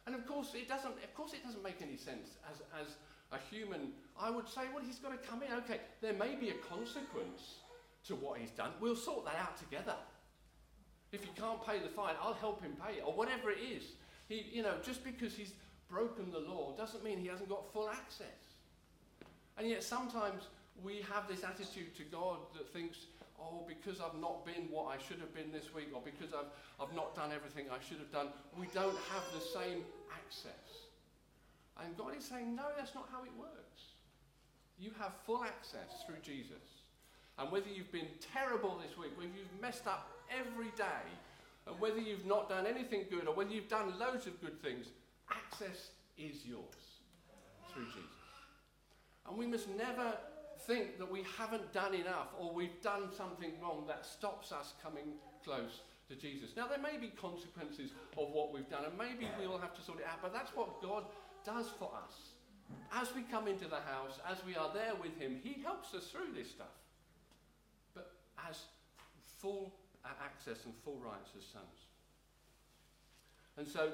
And 0.06 0.14
of 0.14 0.26
course, 0.26 0.52
it 0.54 0.68
doesn't, 0.68 0.92
of 0.92 1.14
course, 1.14 1.34
it 1.34 1.44
doesn't 1.44 1.62
make 1.62 1.82
any 1.82 1.99
sense 1.99 2.30
as, 2.50 2.62
as 2.80 2.96
a 3.32 3.54
human. 3.54 3.92
I 4.18 4.30
would 4.30 4.49
say, 4.49 4.62
well, 4.75 4.82
he's 4.84 4.99
got 4.99 5.11
to 5.11 5.28
come 5.28 5.42
in. 5.42 5.52
Okay, 5.58 5.80
there 6.00 6.14
may 6.14 6.34
be 6.34 6.49
a 6.49 6.54
consequence 6.54 7.56
to 8.06 8.14
what 8.14 8.40
he's 8.40 8.50
done. 8.50 8.70
We'll 8.80 8.96
sort 8.96 9.26
that 9.26 9.37
out 9.37 9.58
together. 9.58 9.94
If 11.12 11.23
he 11.25 11.31
can't 11.38 11.64
pay 11.64 11.78
the 11.78 11.88
fine, 11.88 12.14
I'll 12.21 12.35
help 12.35 12.62
him 12.62 12.73
pay 12.85 12.99
it, 12.99 13.02
or 13.04 13.12
whatever 13.12 13.50
it 13.50 13.59
is. 13.59 13.85
He, 14.28 14.47
you 14.50 14.62
know, 14.62 14.75
just 14.83 15.04
because 15.04 15.35
he's 15.35 15.52
broken 15.90 16.33
the 16.33 16.40
law 16.40 16.75
doesn't 16.76 17.04
mean 17.04 17.19
he 17.19 17.28
hasn't 17.28 17.50
got 17.50 17.71
full 17.73 17.88
access. 17.88 18.57
And 19.59 19.69
yet 19.69 19.83
sometimes 19.83 20.45
we 20.83 21.04
have 21.12 21.28
this 21.28 21.45
attitude 21.45 21.95
to 21.97 22.04
God 22.04 22.38
that 22.54 22.66
thinks, 22.73 23.07
oh, 23.38 23.64
because 23.69 24.00
I've 24.00 24.19
not 24.19 24.47
been 24.47 24.71
what 24.71 24.87
I 24.88 24.97
should 24.97 25.21
have 25.21 25.35
been 25.35 25.52
this 25.52 25.75
week, 25.75 25.88
or 25.95 26.00
because 26.00 26.33
I've, 26.33 26.49
I've 26.81 26.95
not 26.97 27.14
done 27.14 27.31
everything 27.31 27.66
I 27.71 27.83
should 27.87 27.99
have 27.99 28.11
done, 28.11 28.28
we 28.59 28.66
don't 28.73 28.97
have 29.12 29.25
the 29.35 29.45
same 29.45 29.85
access. 30.14 30.88
And 31.85 31.97
God 31.97 32.16
is 32.16 32.25
saying, 32.25 32.57
no, 32.57 32.64
that's 32.76 32.95
not 32.95 33.09
how 33.12 33.23
it 33.25 33.33
works. 33.38 33.97
You 34.78 34.90
have 34.99 35.12
full 35.26 35.45
access 35.45 36.04
through 36.07 36.23
Jesus. 36.23 36.85
And 37.38 37.50
whether 37.52 37.69
you've 37.69 37.92
been 37.92 38.09
terrible 38.33 38.81
this 38.83 38.97
week, 38.97 39.12
whether 39.16 39.31
you've 39.37 39.61
messed 39.61 39.87
up 39.87 40.09
every 40.38 40.70
day, 40.76 41.04
and 41.66 41.78
whether 41.80 41.98
you've 41.98 42.26
not 42.26 42.48
done 42.48 42.66
anything 42.66 43.04
good 43.10 43.26
or 43.26 43.34
whether 43.34 43.50
you've 43.50 43.68
done 43.68 43.98
loads 43.98 44.26
of 44.26 44.40
good 44.40 44.60
things, 44.62 44.86
access 45.30 45.90
is 46.18 46.44
yours 46.44 47.00
through 47.72 47.86
Jesus. 47.86 48.10
And 49.28 49.38
we 49.38 49.46
must 49.46 49.68
never 49.70 50.14
think 50.66 50.98
that 50.98 51.10
we 51.10 51.24
haven't 51.38 51.72
done 51.72 51.94
enough 51.94 52.28
or 52.38 52.52
we've 52.52 52.80
done 52.82 53.08
something 53.16 53.52
wrong 53.60 53.84
that 53.88 54.04
stops 54.04 54.52
us 54.52 54.74
coming 54.82 55.14
close 55.44 55.80
to 56.08 56.16
Jesus. 56.16 56.50
Now, 56.56 56.66
there 56.66 56.78
may 56.78 56.98
be 56.98 57.08
consequences 57.08 57.90
of 58.18 58.30
what 58.30 58.52
we've 58.52 58.68
done, 58.68 58.84
and 58.84 58.96
maybe 58.98 59.28
we 59.40 59.46
will 59.46 59.58
have 59.58 59.74
to 59.74 59.82
sort 59.82 60.00
it 60.00 60.06
out, 60.06 60.18
but 60.20 60.32
that's 60.32 60.54
what 60.54 60.82
God 60.82 61.04
does 61.44 61.68
for 61.78 61.90
us. 62.04 62.34
As 62.94 63.14
we 63.14 63.22
come 63.22 63.48
into 63.48 63.66
the 63.66 63.80
house, 63.80 64.18
as 64.30 64.44
we 64.44 64.54
are 64.56 64.70
there 64.74 64.92
with 65.00 65.18
Him, 65.18 65.38
He 65.42 65.62
helps 65.62 65.94
us 65.94 66.08
through 66.08 66.32
this 66.34 66.50
stuff. 66.50 66.74
But 67.94 68.12
as 68.48 68.58
full 69.38 69.72
access 70.04 70.64
and 70.64 70.75
full 70.85 70.99
rights 70.99 71.30
as 71.37 71.44
sons. 71.44 71.87
And 73.56 73.66
so 73.66 73.92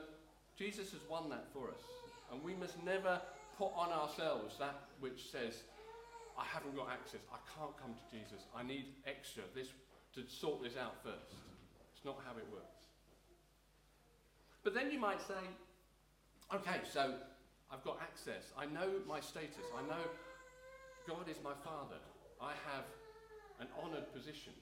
Jesus 0.56 0.90
has 0.92 1.00
won 1.08 1.28
that 1.30 1.46
for 1.52 1.68
us. 1.68 1.82
And 2.32 2.42
we 2.42 2.54
must 2.54 2.82
never 2.84 3.20
put 3.56 3.72
on 3.76 3.90
ourselves 3.90 4.54
that 4.58 4.74
which 5.00 5.30
says, 5.30 5.62
I 6.38 6.44
haven't 6.44 6.76
got 6.76 6.88
access. 6.90 7.20
I 7.32 7.38
can't 7.58 7.76
come 7.76 7.94
to 7.94 8.06
Jesus. 8.10 8.46
I 8.54 8.62
need 8.62 8.86
extra 9.06 9.42
this 9.54 9.68
to 10.14 10.22
sort 10.28 10.62
this 10.62 10.76
out 10.76 10.94
first. 11.02 11.34
It's 11.94 12.04
not 12.04 12.18
how 12.24 12.36
it 12.38 12.46
works. 12.52 12.86
But 14.62 14.74
then 14.74 14.90
you 14.90 15.00
might 15.00 15.20
say, 15.20 15.42
okay, 16.54 16.80
so 16.90 17.14
I've 17.72 17.82
got 17.84 17.98
access. 18.00 18.52
I 18.56 18.66
know 18.66 18.88
my 19.08 19.20
status. 19.20 19.66
I 19.76 19.82
know 19.88 20.02
God 21.06 21.28
is 21.28 21.36
my 21.42 21.54
Father. 21.64 21.98
I 22.40 22.52
have 22.72 22.84
an 23.60 23.66
honoured 23.82 24.12
position. 24.12 24.52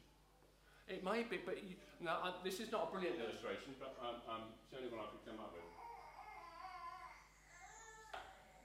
It 0.88 1.02
may 1.04 1.24
be, 1.24 1.40
but 1.44 1.56
you, 1.58 1.74
now, 2.00 2.34
this 2.44 2.60
is 2.60 2.70
not 2.70 2.88
a 2.88 2.92
brilliant 2.92 3.18
illustration, 3.18 3.74
but 3.80 3.96
um, 4.00 4.16
um, 4.28 4.42
it's 4.54 4.70
the 4.70 4.76
only 4.78 4.90
one 4.90 5.00
I 5.00 5.10
could 5.10 5.24
come 5.26 5.40
up 5.42 5.52
with. 5.52 5.64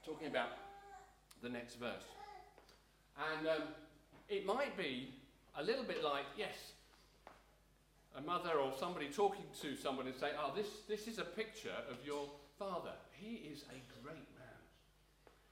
Talking 0.05 0.27
about 0.27 0.49
the 1.41 1.49
next 1.49 1.75
verse. 1.75 2.05
And 3.17 3.47
um, 3.47 3.63
it 4.29 4.45
might 4.45 4.77
be 4.77 5.13
a 5.57 5.63
little 5.63 5.83
bit 5.83 6.03
like, 6.03 6.25
yes, 6.37 6.73
a 8.15 8.21
mother 8.21 8.51
or 8.51 8.71
somebody 8.77 9.07
talking 9.07 9.45
to 9.61 9.75
someone 9.75 10.05
and 10.05 10.15
saying, 10.15 10.33
oh, 10.39 10.51
this, 10.55 10.67
this 10.87 11.07
is 11.07 11.17
a 11.17 11.23
picture 11.23 11.73
of 11.89 11.97
your 12.05 12.27
father. 12.59 12.93
He 13.11 13.49
is 13.51 13.63
a 13.69 13.81
great 14.03 14.27
man. 14.37 14.59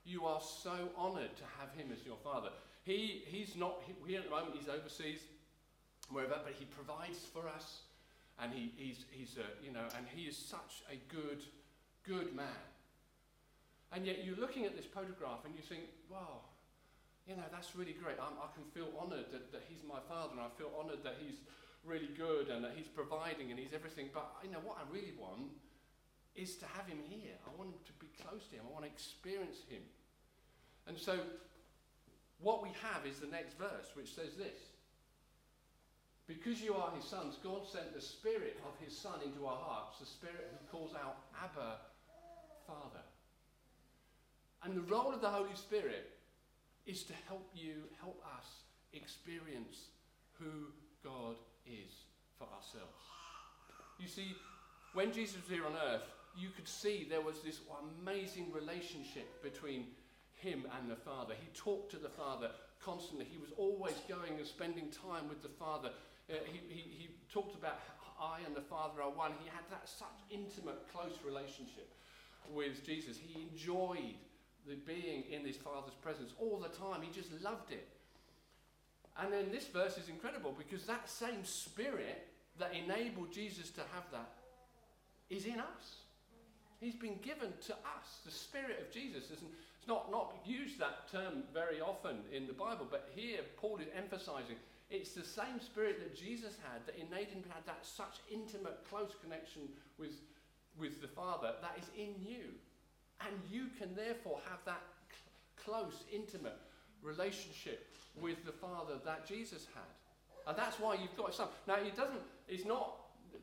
You 0.05 0.25
are 0.25 0.41
so 0.41 0.89
honoured 0.97 1.35
to 1.37 1.43
have 1.59 1.73
him 1.73 1.91
as 1.91 2.05
your 2.05 2.17
father. 2.23 2.49
He, 2.83 3.23
he's 3.25 3.55
not, 3.55 3.81
he, 4.05 4.15
at 4.15 4.25
the 4.25 4.29
moment, 4.29 4.55
he's 4.57 4.69
overseas 4.69 5.19
wherever, 6.09 6.39
but 6.43 6.53
he 6.57 6.65
provides 6.65 7.19
for 7.31 7.47
us, 7.47 7.81
and 8.41 8.53
he, 8.53 8.71
he's, 8.75 9.05
he's 9.11 9.37
uh, 9.37 9.43
you 9.63 9.71
know, 9.71 9.85
and 9.97 10.05
he 10.13 10.23
is 10.23 10.37
such 10.37 10.83
a 10.91 10.97
good, 11.13 11.43
good 12.03 12.35
man. 12.35 12.65
And 13.91 14.05
yet 14.05 14.23
you're 14.23 14.37
looking 14.37 14.65
at 14.65 14.75
this 14.75 14.85
photograph 14.85 15.45
and 15.45 15.53
you 15.55 15.61
think, 15.61 15.81
wow, 16.09 16.45
you 17.27 17.35
know, 17.35 17.45
that's 17.51 17.75
really 17.75 17.93
great. 17.93 18.17
I'm, 18.21 18.37
i 18.37 18.49
can 18.53 18.65
feel 18.73 18.89
honoured 18.97 19.29
that, 19.33 19.51
that 19.51 19.63
he's 19.69 19.81
my 19.85 20.01
father, 20.09 20.33
and 20.33 20.41
I 20.41 20.49
feel 20.57 20.69
honoured 20.77 21.03
that 21.03 21.17
he's 21.21 21.41
really 21.85 22.09
good 22.17 22.49
and 22.49 22.63
that 22.63 22.73
he's 22.75 22.87
providing 22.87 23.51
and 23.51 23.59
he's 23.59 23.73
everything. 23.73 24.09
But 24.13 24.29
you 24.43 24.51
know, 24.51 24.61
what 24.63 24.77
I 24.77 24.85
really 24.93 25.13
want 25.17 25.53
is 26.35 26.55
to 26.57 26.65
have 26.73 26.85
him 26.87 26.99
here. 27.09 27.37
I 27.45 27.49
want 27.57 27.69
him 27.69 27.81
to 27.85 27.93
be 28.01 28.09
close 28.21 28.45
to 28.49 28.55
him. 28.57 28.63
I 28.67 28.71
want 28.71 28.85
to 28.85 28.91
experience 28.91 29.65
him. 29.69 29.81
And 30.87 30.97
so, 30.97 31.19
what 32.41 32.63
we 32.63 32.69
have 32.81 33.05
is 33.05 33.19
the 33.19 33.27
next 33.27 33.57
verse, 33.57 33.93
which 33.93 34.13
says 34.15 34.33
this 34.37 34.57
because 36.29 36.61
you 36.61 36.75
are 36.75 36.91
his 36.95 37.05
sons, 37.05 37.39
God 37.43 37.67
sent 37.67 37.91
the 37.91 37.99
Spirit 37.99 38.59
of 38.63 38.85
his 38.85 38.95
Son 38.95 39.15
into 39.25 39.47
our 39.47 39.57
hearts, 39.57 39.97
the 39.99 40.05
Spirit 40.05 40.53
who 40.53 40.77
calls 40.77 40.93
out, 40.93 41.17
Abba, 41.43 41.77
Father. 42.67 43.01
And 44.63 44.75
the 44.75 44.93
role 44.93 45.11
of 45.11 45.21
the 45.21 45.29
Holy 45.29 45.55
Spirit 45.55 46.11
is 46.85 47.01
to 47.05 47.13
help 47.27 47.49
you, 47.55 47.85
help 47.99 48.23
us 48.37 48.45
experience 48.93 49.87
who 50.37 50.67
God 51.03 51.35
is 51.65 51.91
for 52.37 52.45
ourselves. 52.45 53.01
You 53.99 54.07
see, 54.07 54.35
when 54.93 55.11
Jesus 55.11 55.37
was 55.41 55.49
here 55.49 55.65
on 55.65 55.73
earth, 55.91 56.03
you 56.37 56.49
could 56.49 56.67
see 56.67 57.07
there 57.09 57.21
was 57.21 57.41
this 57.41 57.61
amazing 58.03 58.51
relationship 58.53 59.41
between 59.41 59.87
him 60.35 60.65
and 60.79 60.91
the 60.91 60.95
Father. 60.95 61.33
He 61.39 61.49
talked 61.59 61.89
to 61.91 61.97
the 61.97 62.07
Father 62.07 62.51
constantly. 62.79 63.25
He 63.25 63.37
was 63.37 63.51
always 63.57 63.95
going 64.07 64.37
and 64.37 64.47
spending 64.47 64.89
time 64.89 65.27
with 65.27 65.41
the 65.41 65.49
Father. 65.49 65.89
Uh, 66.29 66.35
he, 66.45 66.61
he, 66.69 66.81
he 66.81 67.09
talked 67.31 67.55
about 67.55 67.79
I 68.19 68.39
and 68.45 68.55
the 68.55 68.61
Father 68.61 69.01
are 69.01 69.09
one. 69.09 69.31
He 69.41 69.49
had 69.49 69.63
that 69.71 69.87
such 69.87 70.19
intimate, 70.29 70.85
close 70.91 71.17
relationship 71.25 71.89
with 72.53 72.85
Jesus. 72.85 73.17
He 73.17 73.41
enjoyed 73.41 74.19
the 74.67 74.75
being 74.75 75.23
in 75.31 75.45
his 75.45 75.55
Father's 75.55 75.95
presence 76.01 76.33
all 76.39 76.59
the 76.59 76.69
time. 76.69 77.01
He 77.01 77.11
just 77.11 77.31
loved 77.41 77.71
it. 77.71 77.87
And 79.17 79.31
then 79.31 79.51
this 79.51 79.67
verse 79.67 79.97
is 79.97 80.09
incredible 80.09 80.53
because 80.57 80.85
that 80.85 81.09
same 81.09 81.43
spirit 81.43 82.27
that 82.59 82.73
enabled 82.73 83.31
Jesus 83.31 83.69
to 83.71 83.81
have 83.93 84.03
that 84.11 84.31
is 85.29 85.45
in 85.45 85.59
us. 85.59 86.03
He's 86.79 86.95
been 86.95 87.19
given 87.21 87.51
to 87.67 87.73
us. 87.73 88.19
The 88.25 88.31
Spirit 88.31 88.79
of 88.85 88.93
Jesus. 88.93 89.25
It's 89.31 89.43
not, 89.87 90.11
not 90.11 90.35
used 90.45 90.79
that 90.79 91.11
term 91.11 91.43
very 91.53 91.81
often 91.81 92.19
in 92.31 92.47
the 92.47 92.53
Bible, 92.53 92.87
but 92.89 93.09
here 93.15 93.39
Paul 93.57 93.79
is 93.79 93.87
emphasizing 93.95 94.55
it's 94.89 95.11
the 95.13 95.23
same 95.23 95.59
spirit 95.61 95.99
that 95.99 96.15
Jesus 96.15 96.57
had 96.63 96.85
that 96.85 96.95
enabled 96.95 97.35
him 97.35 97.43
to 97.43 97.49
have 97.49 97.65
that 97.65 97.85
such 97.85 98.17
intimate, 98.31 98.79
close 98.89 99.13
connection 99.21 99.63
with, 99.97 100.21
with 100.79 101.01
the 101.01 101.07
Father 101.07 101.53
that 101.61 101.77
is 101.77 101.85
in 101.97 102.15
you. 102.25 102.57
And 103.21 103.35
you 103.51 103.67
can 103.77 103.93
therefore 103.95 104.39
have 104.49 104.59
that 104.65 104.81
close, 105.63 106.03
intimate 106.11 106.57
relationship 107.03 107.87
with 108.19 108.43
the 108.45 108.51
Father 108.51 108.95
that 109.05 109.27
Jesus 109.27 109.67
had. 109.75 109.93
And 110.47 110.57
that's 110.57 110.79
why 110.79 110.95
you've 110.95 111.15
got 111.15 111.29
a 111.29 111.33
son. 111.33 111.47
Now, 111.67 111.75
it 111.75 111.95
doesn't, 111.95 112.21
it's 112.47 112.65
not, 112.65 112.95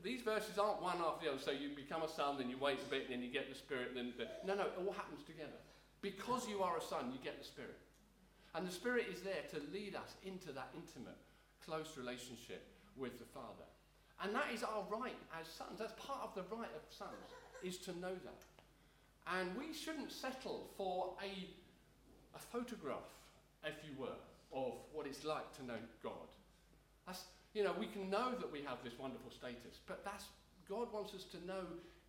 these 0.03 0.23
verses 0.23 0.59
aren't 0.59 0.83
one 0.83 0.97
after 0.99 1.27
the 1.27 1.33
other. 1.33 1.41
So 1.41 1.53
you 1.53 1.71
become 1.77 2.03
a 2.03 2.09
son, 2.09 2.39
then 2.39 2.51
you 2.51 2.59
wait 2.59 2.81
a 2.85 2.91
bit, 2.91 3.05
and 3.05 3.13
then 3.13 3.23
you 3.23 3.31
get 3.33 3.49
the 3.49 3.55
Spirit. 3.55 3.95
Then 3.95 4.13
the, 4.19 4.27
no, 4.45 4.55
no, 4.55 4.63
it 4.63 4.73
all 4.79 4.93
happens 4.93 5.23
together. 5.23 5.61
Because 6.03 6.49
you 6.49 6.63
are 6.63 6.77
a 6.77 6.83
son, 6.83 7.13
you 7.13 7.19
get 7.23 7.39
the 7.39 7.45
Spirit. 7.45 7.79
And 8.55 8.67
the 8.67 8.73
Spirit 8.73 9.07
is 9.13 9.21
there 9.21 9.45
to 9.53 9.61
lead 9.73 9.95
us 9.95 10.17
into 10.25 10.51
that 10.53 10.71
intimate, 10.75 11.19
close 11.67 11.97
relationship 11.97 12.67
with 12.97 13.19
the 13.19 13.25
Father. 13.25 13.67
And 14.23 14.35
that 14.35 14.47
is 14.55 14.63
our 14.63 14.85
right 14.89 15.17
as 15.39 15.47
sons. 15.47 15.79
That's 15.79 15.93
part 16.01 16.21
of 16.23 16.35
the 16.35 16.57
right 16.57 16.71
of 16.75 16.83
sons, 16.89 17.29
is 17.63 17.77
to 17.79 17.99
know 17.99 18.15
that. 18.25 18.43
And 19.27 19.57
we 19.57 19.75
shouldn't 19.75 20.13
settle 20.13 20.71
for 20.77 21.15
a, 21.23 21.49
a 22.35 22.39
photograph, 22.39 23.11
if 23.65 23.75
you 23.85 24.01
were, 24.01 24.17
of 24.53 24.75
what 24.93 25.07
it's 25.07 25.25
like 25.25 25.53
to 25.59 25.67
know 25.67 25.79
God. 26.03 26.31
That's, 27.07 27.25
you 27.53 27.65
know, 27.65 27.75
we 27.79 27.87
can 27.87 28.09
know 28.09 28.33
that 28.39 28.51
we 28.51 28.63
have 28.63 28.79
this 28.85 28.95
wonderful 28.99 29.31
status, 29.31 29.81
but 29.87 30.05
that's, 30.05 30.27
God 30.69 30.93
wants 30.93 31.13
us 31.15 31.25
to 31.25 31.47
know 31.47 31.65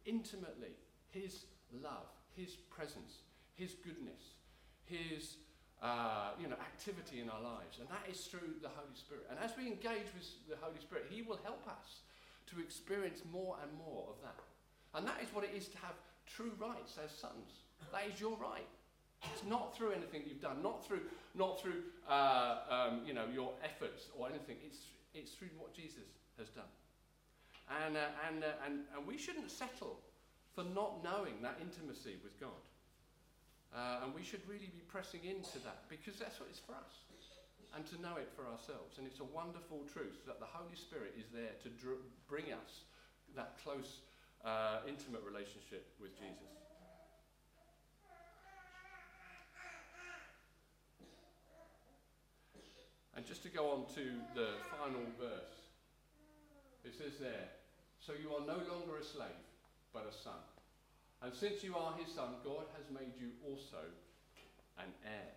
intimately 0.05 0.71
His 1.09 1.45
love, 1.83 2.07
His 2.35 2.51
presence, 2.69 3.17
His 3.55 3.73
goodness, 3.73 4.35
His 4.85 5.37
uh, 5.81 6.33
you 6.41 6.47
know, 6.47 6.57
activity 6.57 7.21
in 7.21 7.29
our 7.29 7.41
lives. 7.41 7.77
And 7.79 7.87
that 7.89 8.05
is 8.09 8.25
through 8.25 8.57
the 8.61 8.69
Holy 8.69 8.95
Spirit. 8.95 9.27
And 9.29 9.37
as 9.37 9.53
we 9.57 9.67
engage 9.67 10.09
with 10.13 10.25
the 10.49 10.57
Holy 10.59 10.79
Spirit, 10.81 11.05
He 11.09 11.21
will 11.21 11.39
help 11.43 11.61
us 11.67 12.01
to 12.53 12.59
experience 12.59 13.21
more 13.31 13.57
and 13.61 13.69
more 13.77 14.09
of 14.09 14.17
that. 14.23 14.41
And 14.95 15.05
that 15.05 15.21
is 15.21 15.29
what 15.33 15.43
it 15.43 15.51
is 15.55 15.67
to 15.69 15.77
have 15.79 15.93
true 16.25 16.51
rights 16.59 16.97
as 17.03 17.11
sons. 17.11 17.67
That 17.91 18.09
is 18.11 18.19
your 18.19 18.37
right. 18.37 18.67
It's 19.33 19.43
not 19.45 19.75
through 19.75 19.91
anything 19.91 20.23
you've 20.25 20.41
done, 20.41 20.61
not 20.61 20.85
through, 20.85 21.01
not 21.35 21.59
through 21.61 21.83
uh, 22.09 22.57
um, 22.69 23.01
you 23.05 23.13
know, 23.13 23.25
your 23.33 23.51
efforts 23.63 24.07
or 24.17 24.29
anything. 24.29 24.57
It's, 24.65 24.79
it's 25.13 25.31
through 25.31 25.49
what 25.57 25.73
Jesus 25.73 26.05
has 26.37 26.49
done. 26.49 26.69
And, 27.85 27.97
uh, 27.97 28.09
and, 28.27 28.43
uh, 28.43 28.65
and, 28.65 28.79
and 28.95 29.07
we 29.07 29.17
shouldn't 29.17 29.51
settle 29.51 29.99
for 30.55 30.63
not 30.63 31.03
knowing 31.03 31.41
that 31.41 31.57
intimacy 31.61 32.15
with 32.23 32.39
God. 32.39 32.61
Uh, 33.75 34.03
and 34.03 34.15
we 34.15 34.23
should 34.23 34.41
really 34.47 34.71
be 34.71 34.81
pressing 34.87 35.21
into 35.23 35.59
that 35.67 35.85
because 35.89 36.15
that's 36.17 36.39
what 36.39 36.49
it's 36.49 36.59
for 36.59 36.73
us. 36.73 37.03
And 37.75 37.85
to 37.93 38.01
know 38.01 38.15
it 38.17 38.31
for 38.33 38.47
ourselves. 38.47 38.97
And 38.97 39.05
it's 39.05 39.19
a 39.19 39.29
wonderful 39.29 39.83
truth 39.91 40.25
that 40.25 40.39
the 40.39 40.49
Holy 40.49 40.73
Spirit 40.73 41.13
is 41.19 41.27
there 41.29 41.53
to 41.61 41.69
dr- 41.69 42.01
bring 42.25 42.49
us 42.49 42.87
that 43.35 43.59
close, 43.61 44.01
uh, 44.43 44.81
intimate 44.87 45.21
relationship 45.21 45.85
with 46.01 46.15
Jesus. 46.17 46.57
And 53.15 53.25
just 53.25 53.43
to 53.43 53.49
go 53.49 53.69
on 53.71 53.85
to 53.95 54.05
the 54.33 54.61
final 54.77 55.01
verse, 55.19 55.57
it 56.85 56.93
says 56.95 57.19
there, 57.19 57.49
So 57.99 58.13
you 58.13 58.29
are 58.29 58.45
no 58.45 58.61
longer 58.71 58.97
a 59.01 59.03
slave, 59.03 59.41
but 59.91 60.05
a 60.07 60.13
son. 60.13 60.39
And 61.21 61.33
since 61.33 61.63
you 61.63 61.75
are 61.75 61.93
his 61.97 62.13
son, 62.13 62.37
God 62.43 62.65
has 62.77 62.85
made 62.93 63.13
you 63.19 63.33
also 63.45 63.81
an 64.77 64.93
heir. 65.03 65.33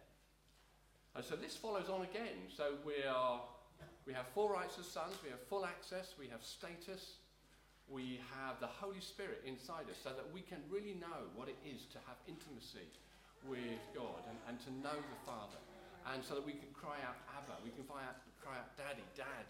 And 1.17 1.25
so 1.25 1.37
this 1.37 1.57
follows 1.57 1.89
on 1.89 2.03
again. 2.03 2.53
So 2.55 2.77
we 2.85 3.03
are 3.09 3.41
we 4.07 4.13
have 4.13 4.29
full 4.35 4.49
rights 4.49 4.77
as 4.79 4.87
sons, 4.87 5.17
we 5.25 5.31
have 5.31 5.41
full 5.49 5.65
access, 5.65 6.15
we 6.19 6.29
have 6.29 6.43
status, 6.43 7.21
we 7.89 8.21
have 8.37 8.61
the 8.61 8.67
Holy 8.67 9.01
Spirit 9.01 9.43
inside 9.45 9.89
us 9.91 9.99
so 10.03 10.11
that 10.11 10.27
we 10.33 10.41
can 10.41 10.59
really 10.71 10.97
know 11.01 11.29
what 11.35 11.49
it 11.49 11.59
is 11.65 11.87
to 11.93 11.99
have 12.07 12.17
intimacy 12.29 12.89
with 13.49 13.81
God 13.95 14.21
and, 14.29 14.39
and 14.49 14.57
to 14.67 14.71
know 14.83 14.95
the 14.95 15.21
Father. 15.25 15.61
And 16.13 16.25
so 16.25 16.35
that 16.37 16.45
we 16.45 16.57
can 16.57 16.73
cry 16.73 16.97
out 17.05 17.17
Abba, 17.37 17.61
we 17.65 17.71
can 17.71 17.85
cry 17.85 18.01
out, 18.07 18.19
cry 18.41 18.57
out 18.57 18.73
Daddy, 18.77 19.05
Dad. 19.17 19.45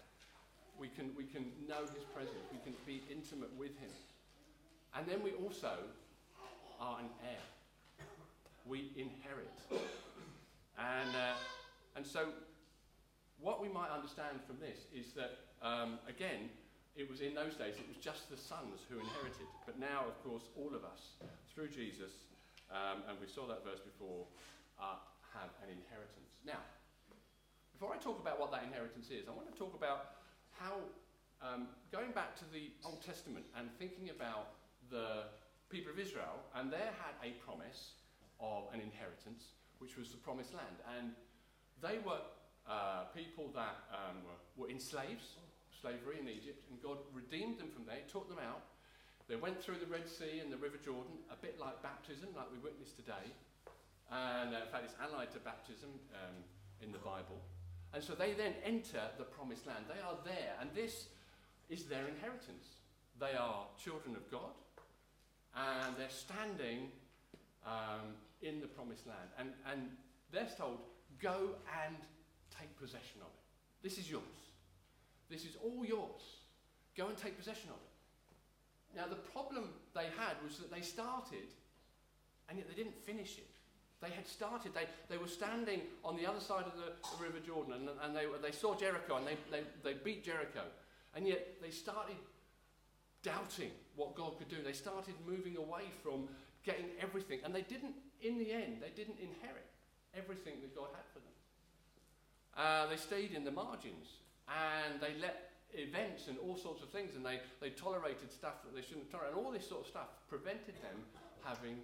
We 0.79 0.89
can, 0.89 1.13
we 1.15 1.23
can 1.25 1.53
know 1.69 1.85
his 1.93 2.03
presence, 2.11 2.43
we 2.51 2.59
can 2.65 2.75
be 2.85 3.03
intimate 3.11 3.53
with 3.55 3.77
him. 3.79 3.93
And 4.97 5.07
then 5.07 5.23
we 5.23 5.31
also 5.37 5.77
are 6.81 6.97
an 6.97 7.09
heir. 7.21 7.45
We 8.65 8.89
inherit. 8.97 9.53
And, 9.69 11.13
uh, 11.13 11.37
and 11.95 12.05
so, 12.05 12.33
what 13.39 13.61
we 13.61 13.69
might 13.69 13.93
understand 13.93 14.41
from 14.49 14.57
this 14.57 14.89
is 14.89 15.13
that, 15.13 15.37
um, 15.61 15.99
again, 16.09 16.49
it 16.97 17.09
was 17.09 17.21
in 17.21 17.33
those 17.37 17.53
days, 17.53 17.77
it 17.77 17.87
was 17.87 18.01
just 18.01 18.29
the 18.29 18.37
sons 18.37 18.81
who 18.89 18.97
inherited. 18.97 19.45
But 19.65 19.79
now, 19.79 20.09
of 20.09 20.17
course, 20.25 20.49
all 20.57 20.73
of 20.73 20.83
us, 20.83 21.21
through 21.53 21.69
Jesus, 21.69 22.25
um, 22.73 23.05
and 23.07 23.15
we 23.21 23.29
saw 23.29 23.45
that 23.47 23.63
verse 23.63 23.79
before, 23.79 24.25
uh, 24.81 24.97
have 25.37 25.53
an 25.61 25.69
inheritance. 25.69 26.33
Now, 26.43 26.65
before 27.71 27.93
I 27.93 27.97
talk 28.01 28.19
about 28.19 28.39
what 28.41 28.51
that 28.51 28.63
inheritance 28.65 29.09
is, 29.13 29.29
I 29.29 29.31
want 29.31 29.51
to 29.53 29.57
talk 29.57 29.77
about 29.77 30.17
how, 30.57 30.81
um, 31.45 31.69
going 31.91 32.11
back 32.11 32.35
to 32.41 32.45
the 32.51 32.73
Old 32.83 33.05
Testament 33.05 33.45
and 33.57 33.69
thinking 33.77 34.09
about 34.09 34.57
the 34.89 35.29
people 35.71 35.91
of 35.91 35.99
Israel, 35.99 36.43
and 36.53 36.67
they 36.67 36.83
had 36.99 37.15
a 37.23 37.31
promise 37.47 37.95
of 38.43 38.67
an 38.75 38.83
inheritance, 38.83 39.55
which 39.79 39.95
was 39.95 40.11
the 40.11 40.19
promised 40.19 40.53
land. 40.53 40.75
And 40.99 41.15
they 41.79 42.03
were 42.03 42.19
uh, 42.67 43.07
people 43.15 43.47
that 43.55 43.87
um, 43.95 44.19
were, 44.27 44.65
were 44.65 44.69
in 44.69 44.79
slaves, 44.79 45.39
slavery 45.71 46.19
in 46.19 46.27
Egypt, 46.27 46.67
and 46.69 46.75
God 46.83 46.99
redeemed 47.15 47.57
them 47.57 47.71
from 47.71 47.87
there, 47.87 48.03
took 48.11 48.27
them 48.27 48.43
out. 48.43 48.67
They 49.31 49.39
went 49.39 49.63
through 49.63 49.79
the 49.79 49.87
Red 49.87 50.11
Sea 50.11 50.43
and 50.43 50.51
the 50.51 50.59
River 50.59 50.77
Jordan, 50.77 51.23
a 51.31 51.39
bit 51.39 51.55
like 51.55 51.81
baptism, 51.81 52.35
like 52.35 52.51
we 52.51 52.59
witnessed 52.59 52.99
today. 52.99 53.31
And 54.11 54.51
uh, 54.51 54.67
in 54.67 54.69
fact, 54.69 54.83
it's 54.83 54.99
allied 54.99 55.31
to 55.31 55.39
baptism 55.39 55.89
um, 56.11 56.35
in 56.83 56.91
the 56.91 56.99
Bible. 56.99 57.39
And 57.93 58.03
so 58.03 58.11
they 58.11 58.33
then 58.33 58.59
enter 58.63 59.07
the 59.17 59.23
promised 59.23 59.65
land. 59.67 59.87
They 59.87 60.03
are 60.03 60.19
there, 60.27 60.59
and 60.59 60.69
this 60.75 61.07
is 61.69 61.85
their 61.85 62.07
inheritance. 62.11 62.83
They 63.19 63.39
are 63.39 63.71
children 63.79 64.15
of 64.15 64.29
God 64.29 64.51
and 65.55 65.95
they're 65.97 66.09
standing 66.09 66.89
um, 67.65 68.15
in 68.41 68.61
the 68.61 68.67
promised 68.67 69.07
land. 69.07 69.29
And, 69.37 69.49
and 69.71 69.89
they're 70.31 70.49
told, 70.57 70.79
go 71.21 71.55
and 71.85 71.95
take 72.57 72.75
possession 72.79 73.21
of 73.21 73.27
it. 73.27 73.83
This 73.83 73.97
is 73.97 74.09
yours. 74.09 74.23
This 75.29 75.45
is 75.45 75.57
all 75.63 75.85
yours. 75.85 76.21
Go 76.95 77.07
and 77.07 77.17
take 77.17 77.37
possession 77.37 77.69
of 77.69 77.75
it. 77.75 78.97
Now, 78.97 79.07
the 79.07 79.15
problem 79.31 79.69
they 79.95 80.07
had 80.17 80.35
was 80.43 80.57
that 80.57 80.71
they 80.71 80.81
started, 80.81 81.47
and 82.49 82.57
yet 82.57 82.67
they 82.67 82.75
didn't 82.75 82.97
finish 83.05 83.37
it. 83.37 83.47
They 84.01 84.09
had 84.09 84.27
started, 84.27 84.73
they, 84.73 84.87
they 85.09 85.17
were 85.17 85.27
standing 85.27 85.81
on 86.03 86.17
the 86.17 86.25
other 86.25 86.39
side 86.39 86.65
of 86.65 86.73
the, 86.75 86.91
the 87.15 87.23
River 87.23 87.39
Jordan, 87.45 87.73
and, 87.73 87.89
and 88.03 88.15
they, 88.15 88.25
they 88.41 88.51
saw 88.51 88.75
Jericho, 88.75 89.17
and 89.17 89.27
they, 89.27 89.37
they, 89.51 89.63
they 89.83 89.93
beat 89.93 90.25
Jericho. 90.25 90.63
And 91.15 91.27
yet 91.27 91.61
they 91.61 91.69
started 91.69 92.15
doubting 93.23 93.71
what 93.95 94.15
God 94.15 94.37
could 94.37 94.49
do. 94.49 94.57
They 94.63 94.73
started 94.73 95.13
moving 95.27 95.57
away 95.57 95.83
from 96.03 96.27
getting 96.63 96.85
everything. 97.01 97.39
And 97.43 97.53
they 97.53 97.61
didn't, 97.61 97.93
in 98.21 98.37
the 98.37 98.51
end, 98.51 98.81
they 98.81 98.93
didn't 98.95 99.19
inherit 99.19 99.67
everything 100.15 100.55
that 100.61 100.75
God 100.75 100.89
had 100.93 101.05
for 101.13 101.19
them. 101.19 101.35
Uh, 102.57 102.87
they 102.87 102.97
stayed 102.97 103.31
in 103.31 103.43
the 103.43 103.51
margins 103.51 104.19
and 104.47 104.99
they 104.99 105.13
let 105.21 105.51
events 105.73 106.27
and 106.27 106.37
all 106.39 106.57
sorts 106.57 106.83
of 106.83 106.89
things 106.89 107.15
and 107.15 107.25
they, 107.25 107.39
they 107.61 107.69
tolerated 107.69 108.31
stuff 108.31 108.61
that 108.63 108.75
they 108.75 108.81
shouldn't 108.81 109.09
tolerate. 109.09 109.31
And 109.33 109.39
all 109.39 109.51
this 109.51 109.67
sort 109.67 109.81
of 109.81 109.87
stuff 109.87 110.09
prevented 110.27 110.75
them 110.83 110.99
having 111.43 111.77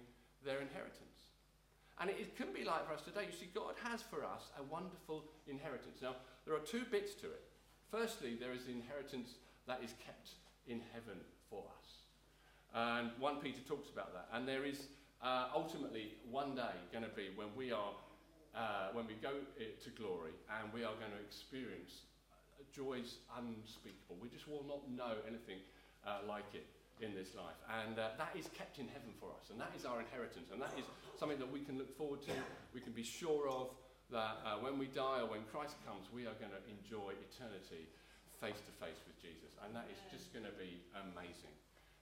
their 0.44 0.60
inheritance. 0.60 1.08
And 2.00 2.10
it, 2.10 2.16
it 2.20 2.36
can 2.36 2.52
be 2.52 2.64
like 2.64 2.86
for 2.86 2.94
us 2.94 3.02
today. 3.02 3.26
You 3.26 3.36
see, 3.36 3.48
God 3.54 3.74
has 3.82 4.02
for 4.02 4.24
us 4.24 4.52
a 4.58 4.62
wonderful 4.62 5.24
inheritance. 5.48 5.98
Now, 6.02 6.16
there 6.44 6.54
are 6.54 6.62
two 6.62 6.84
bits 6.90 7.14
to 7.22 7.26
it. 7.26 7.42
Firstly, 7.90 8.36
there 8.38 8.52
is 8.52 8.66
the 8.66 8.72
inheritance 8.72 9.40
that 9.66 9.80
is 9.82 9.94
kept 10.04 10.36
in 10.68 10.80
heaven 10.92 11.18
for 11.50 11.64
us. 11.80 11.88
And 12.74 13.10
1 13.18 13.36
Peter 13.40 13.60
talks 13.66 13.90
about 13.90 14.12
that. 14.12 14.28
And 14.32 14.46
there 14.46 14.64
is 14.64 14.88
uh, 15.22 15.48
ultimately 15.54 16.12
one 16.30 16.54
day 16.54 16.76
going 16.92 17.04
to 17.04 17.10
be 17.10 17.30
when 17.34 17.48
we 17.56 17.72
are, 17.72 17.92
uh, 18.54 18.92
when 18.92 19.06
we 19.06 19.14
go 19.14 19.32
uh, 19.32 19.64
to 19.82 19.90
glory 19.90 20.32
and 20.60 20.72
we 20.72 20.84
are 20.84 20.94
going 21.00 21.10
to 21.10 21.22
experience 21.24 22.04
joys 22.72 23.18
unspeakable. 23.34 24.20
We 24.20 24.28
just 24.28 24.46
will 24.46 24.64
not 24.68 24.84
know 24.90 25.18
anything 25.26 25.58
uh, 26.06 26.22
like 26.28 26.46
it 26.52 26.66
in 27.00 27.14
this 27.14 27.34
life. 27.34 27.58
And 27.66 27.98
uh, 27.98 28.14
that 28.18 28.34
is 28.38 28.50
kept 28.54 28.78
in 28.78 28.86
heaven 28.88 29.10
for 29.18 29.30
us. 29.34 29.50
And 29.50 29.58
that 29.60 29.72
is 29.74 29.86
our 29.86 29.98
inheritance. 29.98 30.50
And 30.52 30.60
that 30.60 30.74
is 30.76 30.84
something 31.18 31.38
that 31.38 31.50
we 31.50 31.60
can 31.60 31.78
look 31.78 31.90
forward 31.96 32.22
to. 32.26 32.34
We 32.74 32.80
can 32.80 32.92
be 32.92 33.02
sure 33.02 33.48
of 33.48 33.70
that 34.10 34.40
uh, 34.44 34.58
when 34.60 34.78
we 34.78 34.86
die 34.86 35.20
or 35.22 35.30
when 35.30 35.44
Christ 35.52 35.76
comes, 35.86 36.06
we 36.12 36.26
are 36.26 36.36
going 36.40 36.52
to 36.52 36.62
enjoy 36.66 37.14
eternity 37.18 37.86
face 38.40 38.62
to 38.64 38.72
face 38.78 38.98
with 39.06 39.18
Jesus. 39.18 39.54
And 39.62 39.74
that 39.74 39.90
is 39.90 39.98
just 40.10 40.30
going 40.30 40.46
to 40.46 40.54
be 40.54 40.82
amazing. 40.94 41.54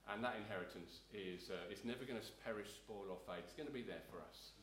And 0.07 0.23
that 0.23 0.39
inheritance 0.39 1.03
is 1.11 1.51
uh, 1.51 1.67
it's 1.67 1.83
never 1.83 2.07
going 2.07 2.19
to 2.19 2.27
perish, 2.45 2.71
spoil, 2.79 3.11
or 3.11 3.19
fade. 3.27 3.43
It's 3.43 3.57
going 3.57 3.67
to 3.67 3.75
be 3.75 3.83
there 3.83 4.05
for 4.07 4.23
us, 4.23 4.55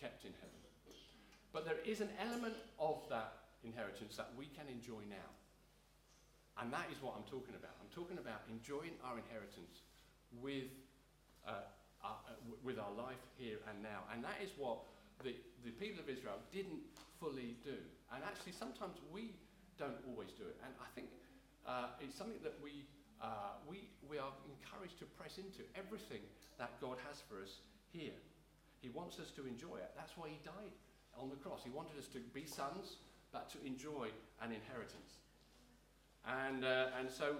kept 0.00 0.24
in 0.24 0.32
heaven. 0.40 0.56
But 1.56 1.64
there 1.64 1.80
is 1.88 2.04
an 2.04 2.12
element 2.20 2.52
of 2.76 3.00
that 3.08 3.48
inheritance 3.64 4.12
that 4.20 4.28
we 4.36 4.44
can 4.52 4.68
enjoy 4.68 5.00
now. 5.08 5.30
And 6.60 6.68
that 6.68 6.84
is 6.92 7.00
what 7.00 7.16
I'm 7.16 7.24
talking 7.24 7.56
about. 7.56 7.72
I'm 7.80 7.88
talking 7.96 8.20
about 8.20 8.44
enjoying 8.52 8.92
our 9.00 9.16
inheritance 9.16 9.80
with, 10.36 10.68
uh, 11.48 11.64
our, 12.04 12.20
uh, 12.28 12.36
with 12.60 12.76
our 12.76 12.92
life 12.92 13.24
here 13.40 13.56
and 13.72 13.80
now. 13.80 14.04
And 14.12 14.20
that 14.20 14.36
is 14.44 14.52
what 14.60 14.84
the, 15.24 15.32
the 15.64 15.72
people 15.80 15.96
of 15.96 16.12
Israel 16.12 16.36
didn't 16.52 16.84
fully 17.16 17.56
do. 17.64 17.80
And 18.12 18.20
actually, 18.20 18.52
sometimes 18.52 19.00
we 19.08 19.32
don't 19.78 19.96
always 20.08 20.32
do 20.32 20.44
it. 20.44 20.56
And 20.64 20.72
I 20.80 20.88
think 20.94 21.08
uh, 21.66 21.96
it's 22.00 22.16
something 22.16 22.40
that 22.42 22.56
we, 22.62 22.84
uh, 23.20 23.60
we, 23.68 23.88
we 24.08 24.18
are 24.18 24.32
encouraged 24.48 24.98
to 25.00 25.06
press 25.16 25.38
into 25.38 25.64
everything 25.76 26.24
that 26.58 26.76
God 26.80 26.96
has 27.08 27.22
for 27.28 27.40
us 27.42 27.60
here. 27.92 28.16
He 28.80 28.88
wants 28.88 29.18
us 29.18 29.30
to 29.36 29.46
enjoy 29.46 29.80
it. 29.80 29.90
That's 29.96 30.16
why 30.16 30.28
He 30.28 30.38
died 30.44 30.74
on 31.18 31.30
the 31.30 31.36
cross. 31.36 31.60
He 31.64 31.70
wanted 31.70 31.96
us 31.98 32.08
to 32.12 32.20
be 32.32 32.44
sons, 32.44 33.00
but 33.32 33.48
to 33.52 33.58
enjoy 33.64 34.08
an 34.40 34.52
inheritance. 34.52 35.24
And, 36.26 36.64
uh, 36.64 36.98
and 36.98 37.10
so 37.10 37.36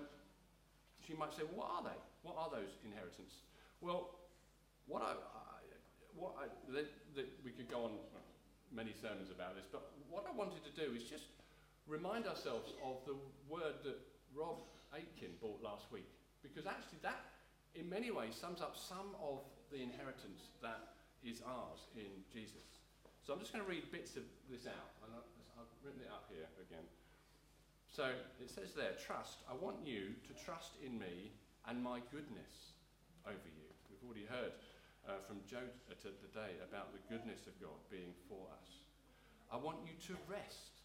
she 1.05 1.14
might 1.14 1.35
say, 1.35 1.42
what 1.55 1.68
are 1.70 1.83
they? 1.83 2.01
What 2.22 2.37
are 2.38 2.51
those 2.51 2.75
inheritance? 2.85 3.46
Well, 3.81 4.16
what 4.87 5.03
I, 5.03 5.12
I 5.14 5.57
what 6.16 6.33
I, 6.40 6.49
the, 6.72 6.88
the, 7.14 7.29
we 7.44 7.53
could 7.53 7.68
go 7.68 7.85
on 7.85 7.92
many 8.72 8.92
sermons 8.96 9.29
about 9.31 9.55
this, 9.55 9.68
but 9.70 9.92
what 10.09 10.25
I 10.25 10.33
wanted 10.33 10.64
to 10.64 10.72
do 10.72 10.96
is 10.96 11.05
just 11.05 11.36
remind 11.87 12.27
ourselves 12.27 12.75
of 12.83 12.99
the 13.07 13.14
word 13.49 13.83
that 13.85 13.99
Rob 14.35 14.59
Aitken 14.94 15.38
bought 15.40 15.62
last 15.62 15.87
week, 15.90 16.09
because 16.42 16.66
actually 16.66 16.99
that, 17.03 17.22
in 17.75 17.88
many 17.88 18.11
ways, 18.11 18.35
sums 18.35 18.61
up 18.61 18.77
some 18.77 19.14
of 19.22 19.40
the 19.70 19.83
inheritance 19.83 20.55
that 20.62 20.94
is 21.22 21.42
ours 21.46 21.90
in 21.96 22.11
Jesus. 22.33 22.83
So 23.27 23.33
I'm 23.33 23.40
just 23.40 23.53
going 23.53 23.64
to 23.64 23.70
read 23.70 23.90
bits 23.90 24.14
of 24.14 24.22
this 24.51 24.66
out, 24.66 24.90
I've 25.03 25.72
written 25.83 26.03
it 26.03 26.11
up 26.12 26.31
here 26.31 26.46
again. 26.62 26.85
So 27.90 28.12
it 28.38 28.51
says 28.51 28.77
there, 28.77 28.92
trust. 29.01 29.40
I 29.49 29.57
want 29.57 29.81
you 29.83 30.12
to 30.29 30.33
trust 30.37 30.77
in 30.85 30.99
me 30.99 31.33
and 31.66 31.83
my 31.83 32.05
goodness 32.12 32.77
over 33.25 33.49
you. 33.49 33.66
We've 33.88 34.05
already 34.05 34.29
heard 34.29 34.53
uh, 35.09 35.22
from 35.25 35.40
Joe 35.49 35.64
today 35.88 36.61
about 36.61 36.92
the 36.92 37.03
goodness 37.09 37.46
of 37.46 37.57
God 37.57 37.79
being 37.90 38.12
for 38.29 38.46
us. 38.53 38.85
I 39.51 39.57
want 39.57 39.79
you 39.87 39.94
to 40.11 40.14
rest 40.29 40.76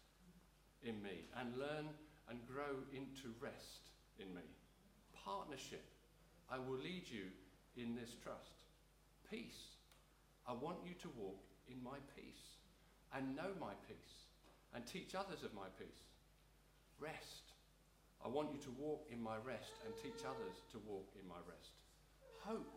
in 0.84 1.02
me 1.02 1.28
and 1.38 1.56
learn 1.58 1.88
and 2.28 2.38
grow 2.46 2.82
into 2.92 3.34
rest 3.40 3.92
in 4.18 4.32
me. 4.34 4.42
Partnership. 5.24 5.84
I 6.50 6.58
will 6.58 6.78
lead 6.78 7.04
you 7.06 7.30
in 7.76 7.94
this 7.94 8.14
trust. 8.22 8.66
Peace. 9.30 9.78
I 10.46 10.52
want 10.52 10.78
you 10.84 10.94
to 11.02 11.08
walk 11.16 11.40
in 11.70 11.82
my 11.82 11.98
peace 12.16 12.58
and 13.14 13.36
know 13.36 13.54
my 13.60 13.72
peace 13.88 14.26
and 14.74 14.86
teach 14.86 15.14
others 15.14 15.42
of 15.44 15.54
my 15.54 15.68
peace. 15.78 16.02
Rest. 16.98 17.52
I 18.24 18.28
want 18.28 18.52
you 18.52 18.58
to 18.62 18.70
walk 18.78 19.06
in 19.10 19.22
my 19.22 19.36
rest 19.44 19.72
and 19.84 19.94
teach 20.02 20.24
others 20.24 20.62
to 20.72 20.78
walk 20.86 21.08
in 21.20 21.28
my 21.28 21.40
rest. 21.48 21.74
Hope. 22.40 22.74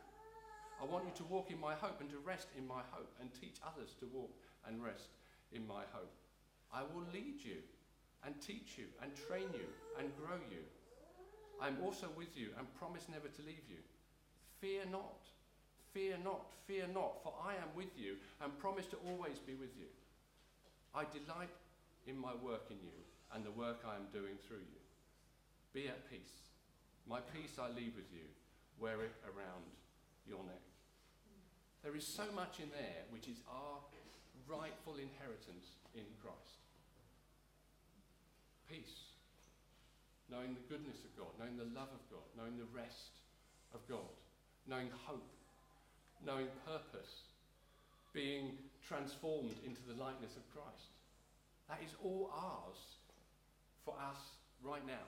I 0.81 0.85
want 0.85 1.05
you 1.05 1.13
to 1.15 1.23
walk 1.31 1.51
in 1.51 1.59
my 1.59 1.73
hope 1.73 2.01
and 2.01 2.09
to 2.09 2.19
rest 2.19 2.47
in 2.57 2.67
my 2.67 2.81
hope 2.91 3.13
and 3.21 3.29
teach 3.33 3.57
others 3.65 3.95
to 3.99 4.05
walk 4.13 4.31
and 4.67 4.83
rest 4.83 5.09
in 5.53 5.65
my 5.67 5.83
hope. 5.91 6.11
I 6.73 6.81
will 6.81 7.05
lead 7.13 7.39
you 7.39 7.63
and 8.25 8.39
teach 8.41 8.77
you 8.77 8.85
and 9.01 9.11
train 9.27 9.47
you 9.53 9.69
and 9.99 10.09
grow 10.17 10.41
you. 10.49 10.65
I 11.61 11.67
am 11.67 11.77
also 11.83 12.09
with 12.17 12.35
you 12.35 12.49
and 12.57 12.67
promise 12.75 13.07
never 13.09 13.27
to 13.27 13.41
leave 13.41 13.69
you. 13.69 13.79
Fear 14.59 14.91
not. 14.91 15.29
Fear 15.93 16.17
not, 16.25 16.51
fear 16.67 16.87
not, 16.91 17.23
for 17.23 17.31
I 17.39 17.55
am 17.55 17.71
with 17.73 17.95
you 17.95 18.19
and 18.43 18.51
promise 18.59 18.85
to 18.87 18.97
always 19.07 19.39
be 19.39 19.55
with 19.55 19.71
you. 19.79 19.87
I 20.93 21.07
delight 21.07 21.55
in 22.05 22.19
my 22.19 22.35
work 22.43 22.67
in 22.69 22.75
you 22.83 22.99
and 23.33 23.45
the 23.45 23.55
work 23.55 23.87
I 23.87 23.95
am 23.95 24.11
doing 24.11 24.35
through 24.45 24.67
you. 24.67 24.83
Be 25.71 25.87
at 25.87 26.09
peace. 26.11 26.51
My 27.07 27.19
peace 27.31 27.55
I 27.55 27.69
leave 27.69 27.95
with 27.95 28.11
you. 28.11 28.27
Wear 28.77 29.07
it 29.07 29.15
around 29.23 29.71
your 30.27 30.43
neck. 30.43 30.67
There 31.81 31.95
is 31.95 32.05
so 32.05 32.23
much 32.35 32.59
in 32.59 32.67
there 32.75 33.07
which 33.09 33.29
is 33.29 33.39
our 33.47 33.79
rightful 34.47 34.95
inheritance 34.95 35.79
in 35.95 36.03
Christ. 36.21 36.54
Peace. 38.69 39.13
Knowing 40.29 40.57
the 40.57 40.65
goodness 40.69 40.97
of 41.05 41.13
God, 41.17 41.29
knowing 41.37 41.57
the 41.57 41.69
love 41.77 41.93
of 41.93 42.01
God, 42.09 42.25
knowing 42.33 42.57
the 42.57 42.69
rest 42.73 43.13
of 43.73 43.81
God, 43.87 44.09
knowing 44.65 44.89
hope, 45.05 45.29
knowing 46.25 46.47
purpose, 46.65 47.29
being 48.13 48.57
transformed 48.87 49.53
into 49.65 49.81
the 49.85 49.93
likeness 49.93 50.33
of 50.35 50.43
Christ. 50.49 50.89
That 51.69 51.79
is 51.83 51.93
all 52.03 52.31
ours 52.33 52.79
for 53.83 53.93
us 54.01 54.17
right 54.63 54.85
now. 54.87 55.05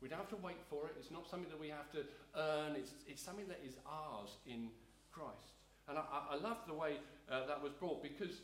We 0.00 0.08
don't 0.08 0.18
have 0.18 0.30
to 0.30 0.40
wait 0.40 0.62
for 0.70 0.86
it. 0.86 0.94
It's 0.98 1.10
not 1.10 1.28
something 1.28 1.50
that 1.50 1.60
we 1.60 1.68
have 1.68 1.90
to 1.92 2.06
earn. 2.36 2.76
It's, 2.76 2.92
it's 3.08 3.20
something 3.20 3.48
that 3.48 3.60
is 3.66 3.74
ours 3.84 4.30
in 4.46 4.70
Christ. 5.10 5.58
And 5.88 5.98
I, 5.98 6.04
I 6.30 6.36
love 6.36 6.58
the 6.66 6.74
way 6.74 7.00
uh, 7.30 7.46
that 7.46 7.60
was 7.60 7.72
brought 7.72 8.02
because 8.02 8.40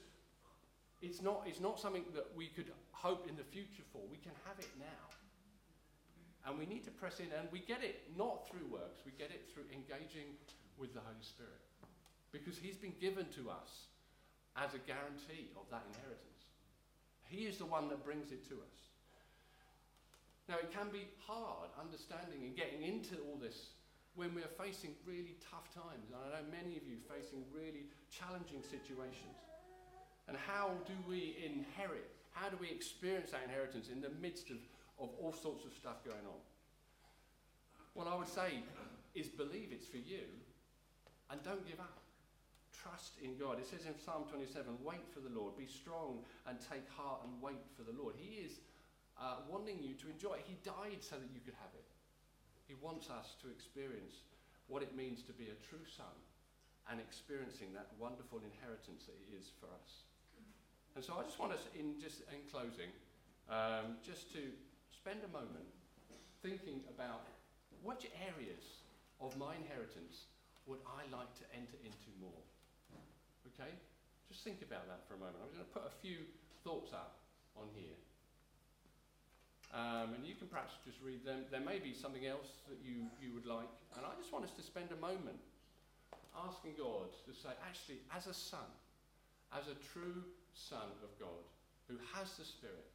it's 1.04 1.20
not, 1.20 1.44
it's 1.46 1.60
not 1.60 1.78
something 1.78 2.04
that 2.14 2.26
we 2.34 2.48
could 2.48 2.72
hope 2.92 3.28
in 3.28 3.36
the 3.36 3.44
future 3.44 3.84
for. 3.92 4.00
We 4.10 4.16
can 4.16 4.32
have 4.48 4.58
it 4.58 4.72
now. 4.80 5.04
And 6.48 6.58
we 6.58 6.66
need 6.66 6.84
to 6.84 6.90
press 6.90 7.20
in, 7.20 7.28
and 7.36 7.48
we 7.52 7.60
get 7.60 7.84
it 7.84 8.08
not 8.16 8.48
through 8.48 8.66
works, 8.68 9.04
we 9.04 9.12
get 9.16 9.30
it 9.30 9.48
through 9.52 9.64
engaging 9.72 10.36
with 10.76 10.92
the 10.92 11.00
Holy 11.00 11.24
Spirit 11.24 11.60
because 12.32 12.58
he's 12.58 12.76
been 12.76 12.92
given 13.00 13.30
to 13.30 13.48
us 13.48 13.86
as 14.58 14.74
a 14.74 14.82
guarantee 14.82 15.54
of 15.54 15.70
that 15.70 15.86
inheritance. 15.94 16.50
He 17.30 17.46
is 17.46 17.62
the 17.62 17.64
one 17.64 17.88
that 17.88 18.02
brings 18.04 18.34
it 18.34 18.42
to 18.50 18.58
us. 18.58 18.76
Now, 20.50 20.58
it 20.60 20.68
can 20.74 20.90
be 20.90 21.08
hard 21.24 21.70
understanding 21.80 22.44
and 22.44 22.52
getting 22.52 22.82
into 22.82 23.16
all 23.24 23.38
this 23.40 23.72
when 24.14 24.34
we're 24.34 24.50
facing 24.60 24.92
really 25.06 25.38
tough 25.40 25.70
times. 25.72 26.10
And 26.10 26.18
I 26.20 26.26
know 26.36 26.44
many 26.50 26.76
of 26.76 26.84
you 26.84 27.00
facing 27.08 27.46
really 27.54 27.88
challenging 28.10 28.60
situations. 28.66 29.38
And 30.28 30.36
how 30.36 30.70
do 30.86 30.94
we 31.08 31.36
inherit? 31.44 32.10
How 32.32 32.48
do 32.48 32.56
we 32.60 32.68
experience 32.70 33.30
that 33.30 33.42
inheritance 33.44 33.88
in 33.92 34.00
the 34.00 34.10
midst 34.20 34.50
of, 34.50 34.56
of 34.98 35.10
all 35.20 35.32
sorts 35.32 35.64
of 35.64 35.72
stuff 35.72 36.04
going 36.04 36.24
on? 36.26 36.40
What 37.94 38.08
I 38.08 38.16
would 38.16 38.28
say 38.28 38.64
is 39.14 39.28
believe 39.28 39.68
it's 39.70 39.86
for 39.86 40.02
you 40.02 40.26
and 41.30 41.42
don't 41.42 41.64
give 41.66 41.78
up 41.78 42.04
trust 42.74 43.16
in 43.22 43.38
God. 43.38 43.62
It 43.62 43.66
says 43.70 43.86
in 43.86 43.94
Psalm 43.96 44.26
27 44.28 44.66
wait 44.82 45.06
for 45.14 45.20
the 45.20 45.30
Lord, 45.30 45.56
be 45.56 45.66
strong 45.66 46.26
and 46.48 46.58
take 46.58 46.84
heart 46.90 47.22
and 47.22 47.32
wait 47.40 47.62
for 47.78 47.86
the 47.86 47.94
Lord. 47.94 48.18
He 48.18 48.42
is 48.42 48.60
uh, 49.14 49.46
wanting 49.46 49.78
you 49.78 49.94
to 50.02 50.10
enjoy 50.10 50.42
it. 50.42 50.44
He 50.44 50.58
died 50.66 51.00
so 51.00 51.16
that 51.16 51.30
you 51.30 51.40
could 51.40 51.56
have 51.62 51.72
it. 51.78 51.86
He 52.66 52.74
wants 52.82 53.08
us 53.08 53.38
to 53.42 53.48
experience 53.48 54.26
what 54.66 54.82
it 54.82 54.96
means 54.96 55.22
to 55.24 55.32
be 55.32 55.52
a 55.54 55.58
true 55.62 55.84
son 55.86 56.18
and 56.90 57.00
experiencing 57.00 57.72
that 57.72 57.88
wonderful 57.96 58.42
inheritance 58.42 59.06
that 59.06 59.16
it 59.16 59.30
is 59.32 59.48
for 59.60 59.70
us. 59.72 60.04
And 60.94 61.02
so 61.02 61.18
I 61.18 61.26
just 61.26 61.38
want 61.38 61.52
us, 61.52 61.66
in 61.74 61.98
just 61.98 62.22
in 62.30 62.38
closing, 62.50 62.94
um, 63.50 63.98
just 64.06 64.30
to 64.32 64.54
spend 64.94 65.20
a 65.26 65.32
moment 65.34 65.66
thinking 66.40 66.80
about 66.86 67.26
which 67.82 68.06
areas 68.22 68.86
of 69.20 69.34
my 69.36 69.58
inheritance 69.58 70.30
would 70.66 70.80
I 70.86 71.04
like 71.10 71.28
to 71.42 71.44
enter 71.52 71.76
into 71.82 72.08
more. 72.22 72.42
Okay? 73.52 73.74
Just 74.30 74.46
think 74.46 74.62
about 74.62 74.86
that 74.88 75.02
for 75.04 75.14
a 75.14 75.20
moment. 75.20 75.42
I'm 75.42 75.52
going 75.52 75.66
to 75.66 75.74
put 75.74 75.84
a 75.84 75.94
few 76.00 76.24
thoughts 76.62 76.94
up 76.94 77.20
on 77.58 77.68
here. 77.74 77.98
Um, 79.74 80.14
and 80.14 80.22
you 80.22 80.38
can 80.38 80.46
perhaps 80.46 80.78
just 80.86 81.02
read 81.02 81.26
them. 81.26 81.44
There 81.50 81.60
may 81.60 81.82
be 81.82 81.92
something 81.92 82.24
else 82.24 82.62
that 82.70 82.78
you, 82.78 83.10
you 83.18 83.34
would 83.34 83.44
like. 83.44 83.68
And 83.98 84.06
I 84.06 84.14
just 84.14 84.30
want 84.32 84.46
us 84.46 84.54
to 84.54 84.62
spend 84.62 84.94
a 84.94 85.00
moment 85.02 85.42
asking 86.32 86.78
God 86.78 87.10
to 87.26 87.32
say, 87.34 87.50
actually, 87.66 87.98
as 88.14 88.30
a 88.30 88.34
son, 88.34 88.70
as 89.50 89.66
a 89.66 89.76
true 89.92 90.22
son 90.54 90.94
of 91.02 91.10
God 91.18 91.44
who 91.90 91.98
has 92.14 92.38
the 92.38 92.46
Spirit, 92.46 92.86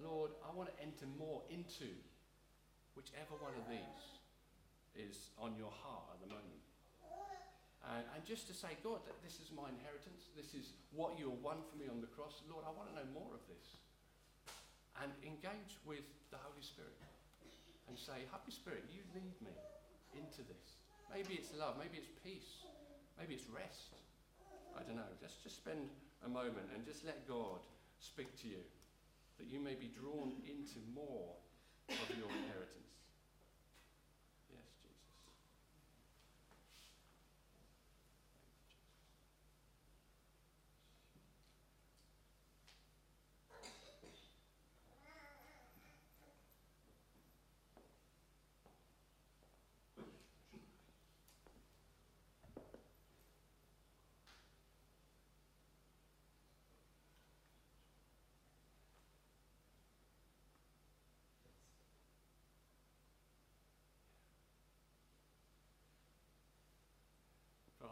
Lord, 0.00 0.32
I 0.42 0.50
want 0.56 0.72
to 0.72 0.76
enter 0.82 1.06
more 1.20 1.44
into 1.52 1.86
whichever 2.96 3.38
one 3.38 3.54
of 3.54 3.64
these 3.68 4.02
is 4.96 5.30
on 5.38 5.54
your 5.56 5.70
heart 5.70 6.16
at 6.16 6.20
the 6.20 6.28
moment. 6.32 6.60
And, 7.82 8.06
and 8.14 8.20
just 8.22 8.46
to 8.46 8.54
say, 8.54 8.78
God, 8.82 9.02
this 9.26 9.42
is 9.42 9.50
my 9.50 9.66
inheritance. 9.66 10.30
This 10.38 10.54
is 10.54 10.78
what 10.94 11.18
you 11.18 11.34
won 11.42 11.58
for 11.66 11.76
me 11.76 11.90
on 11.90 11.98
the 11.98 12.10
cross. 12.10 12.38
Lord, 12.46 12.62
I 12.62 12.70
want 12.70 12.90
to 12.90 12.94
know 12.94 13.08
more 13.10 13.34
of 13.34 13.42
this. 13.50 13.78
And 15.02 15.10
engage 15.26 15.82
with 15.82 16.06
the 16.30 16.38
Holy 16.38 16.62
Spirit 16.62 16.94
and 17.90 17.98
say, 17.98 18.22
Holy 18.30 18.54
Spirit, 18.54 18.86
you 18.86 19.02
lead 19.16 19.34
me 19.42 19.56
into 20.14 20.46
this. 20.46 20.78
Maybe 21.10 21.34
it's 21.34 21.50
love, 21.58 21.76
maybe 21.76 21.98
it's 21.98 22.12
peace, 22.22 22.64
maybe 23.18 23.34
it's 23.34 23.48
rest. 23.50 23.98
I 24.78 24.86
don't 24.86 24.96
know. 24.96 25.10
Let's 25.20 25.36
just 25.42 25.58
spend 25.60 25.90
a 26.24 26.28
moment 26.28 26.70
and 26.74 26.84
just 26.86 27.04
let 27.04 27.26
God 27.28 27.60
speak 27.98 28.30
to 28.42 28.48
you 28.48 28.62
that 29.38 29.46
you 29.46 29.58
may 29.58 29.74
be 29.74 29.90
drawn 29.98 30.32
into 30.46 30.78
more 30.94 31.34
of 31.88 32.16
your 32.16 32.28
inheritance. 32.28 32.82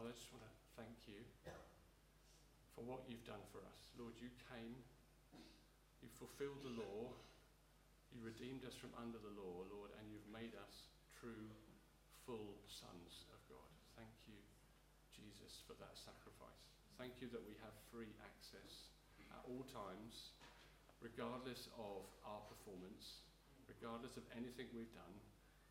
I 0.11 0.19
just 0.19 0.27
want 0.35 0.43
to 0.43 0.51
thank 0.75 1.07
you 1.07 1.23
for 2.75 2.83
what 2.83 3.07
you've 3.07 3.23
done 3.23 3.39
for 3.55 3.63
us. 3.63 3.79
Lord, 3.95 4.11
you 4.19 4.27
came, 4.51 4.75
you 6.03 6.11
fulfilled 6.19 6.59
the 6.67 6.75
law, 6.75 7.15
you 8.11 8.19
redeemed 8.19 8.67
us 8.67 8.75
from 8.75 8.91
under 8.99 9.15
the 9.23 9.31
law, 9.39 9.63
Lord, 9.71 9.95
and 9.95 10.11
you've 10.11 10.27
made 10.27 10.51
us 10.67 10.91
true, 11.15 11.47
full 12.27 12.59
sons 12.67 13.23
of 13.31 13.39
God. 13.47 13.71
Thank 13.95 14.11
you, 14.27 14.35
Jesus, 15.15 15.63
for 15.63 15.79
that 15.79 15.95
sacrifice. 15.95 16.59
Thank 16.99 17.15
you 17.23 17.31
that 17.31 17.47
we 17.47 17.55
have 17.63 17.71
free 17.87 18.11
access 18.27 18.91
at 19.31 19.47
all 19.47 19.63
times, 19.71 20.35
regardless 20.99 21.71
of 21.79 22.03
our 22.27 22.43
performance, 22.51 23.23
regardless 23.63 24.19
of 24.19 24.27
anything 24.35 24.67
we've 24.75 24.91
done. 24.91 25.15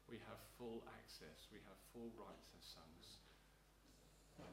We 0.08 0.16
have 0.32 0.40
full 0.56 0.80
access, 0.96 1.44
we 1.52 1.60
have 1.68 1.76
full 1.92 2.08
rights 2.16 2.48
as 2.56 2.64
sons. 2.72 3.19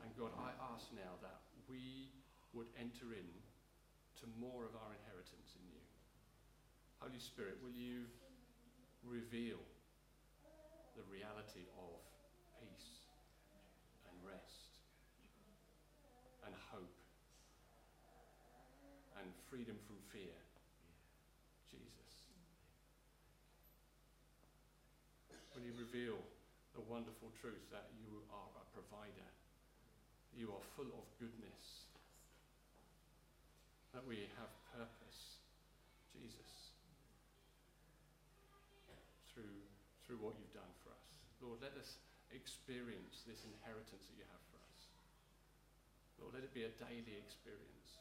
And 0.04 0.10
God, 0.18 0.34
I 0.40 0.52
ask 0.74 0.90
now 0.96 1.20
that 1.22 1.42
we 1.70 2.12
would 2.54 2.68
enter 2.80 3.14
in 3.14 3.30
to 4.22 4.26
more 4.42 4.66
of 4.66 4.74
our 4.74 4.92
inheritance 4.98 5.54
in 5.54 5.64
you. 5.70 5.84
Holy 6.98 7.22
Spirit, 7.22 7.62
will 7.62 7.76
you 7.76 8.10
reveal 9.06 9.62
the 10.98 11.06
reality 11.06 11.70
of 11.78 12.02
peace 12.58 13.06
and 14.10 14.18
rest 14.26 14.82
and 16.42 16.54
hope 16.74 16.98
and 19.22 19.30
freedom 19.46 19.78
from 19.86 20.02
fear? 20.10 20.34
Jesus. 21.70 22.26
Will 25.54 25.62
you 25.62 25.78
reveal 25.78 26.18
the 26.74 26.82
wonderful 26.90 27.30
truth 27.38 27.66
that 27.70 27.94
you 28.02 28.26
are 28.34 28.50
a 28.58 28.66
provider? 28.74 29.30
You 30.38 30.54
are 30.54 30.62
full 30.78 30.94
of 30.94 31.06
goodness 31.18 31.90
that 33.98 34.06
we 34.06 34.30
have 34.38 34.54
purpose, 34.70 35.42
Jesus, 36.14 36.78
through, 39.34 39.58
through 40.06 40.22
what 40.22 40.38
you've 40.38 40.54
done 40.54 40.70
for 40.86 40.94
us. 40.94 41.10
Lord, 41.42 41.58
let 41.66 41.74
us 41.82 41.98
experience 42.30 43.26
this 43.26 43.42
inheritance 43.50 44.06
that 44.06 44.14
you 44.14 44.30
have 44.30 44.46
for 44.54 44.62
us. 44.62 44.82
Lord, 46.22 46.38
let 46.38 46.46
it 46.46 46.54
be 46.54 46.70
a 46.70 46.74
daily 46.86 47.18
experience. 47.18 47.98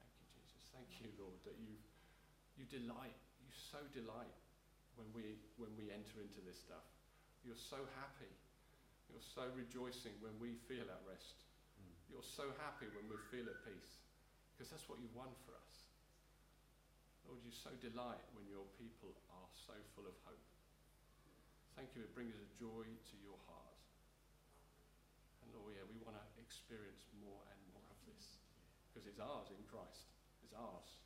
Thank 0.00 0.08
you, 0.16 0.26
Jesus. 0.32 0.64
Thank 0.72 0.88
you, 1.04 1.12
Lord, 1.20 1.36
that 1.44 1.60
you, 1.60 1.76
you 2.56 2.64
delight, 2.72 3.16
you 3.44 3.52
so 3.52 3.84
delight 3.92 4.40
when 4.96 5.12
we, 5.12 5.36
when 5.60 5.76
we 5.76 5.92
enter 5.92 6.24
into 6.24 6.40
this 6.48 6.56
stuff. 6.56 6.88
You're 7.44 7.60
so 7.60 7.84
happy. 8.00 8.32
You're 9.12 9.28
so 9.36 9.44
rejoicing 9.52 10.16
when 10.24 10.32
we 10.40 10.56
feel 10.64 10.88
at 10.88 11.04
rest. 11.04 11.44
Mm. 11.76 11.92
You're 12.08 12.24
so 12.24 12.48
happy 12.64 12.88
when 12.96 13.04
we 13.12 13.20
feel 13.28 13.44
at 13.44 13.60
peace. 13.68 13.92
Because 14.56 14.72
that's 14.72 14.88
what 14.88 14.96
you've 15.04 15.12
won 15.12 15.28
for 15.44 15.52
us. 15.52 15.72
Lord, 17.28 17.44
you 17.44 17.52
so 17.52 17.70
delight 17.84 18.24
when 18.32 18.48
your 18.48 18.64
people 18.80 19.12
are 19.36 19.50
so 19.52 19.76
full 19.92 20.08
of 20.08 20.16
hope. 20.24 20.48
Thank 21.76 21.92
you, 21.96 22.04
it 22.04 22.12
brings 22.16 22.36
a 22.36 22.48
joy 22.56 22.84
to 22.84 23.16
your 23.20 23.36
heart. 23.48 23.76
And 25.44 25.48
Lord, 25.56 25.76
yeah, 25.76 25.84
we 25.88 25.96
want 26.04 26.16
to 26.16 26.26
experience 26.40 27.04
more 27.20 27.40
and 27.52 27.60
more 27.72 27.88
of 27.88 28.00
this. 28.08 28.40
Because 28.88 29.08
it's 29.08 29.20
ours 29.20 29.48
in 29.52 29.60
Christ. 29.68 30.08
It's 30.44 30.56
ours. 30.56 31.01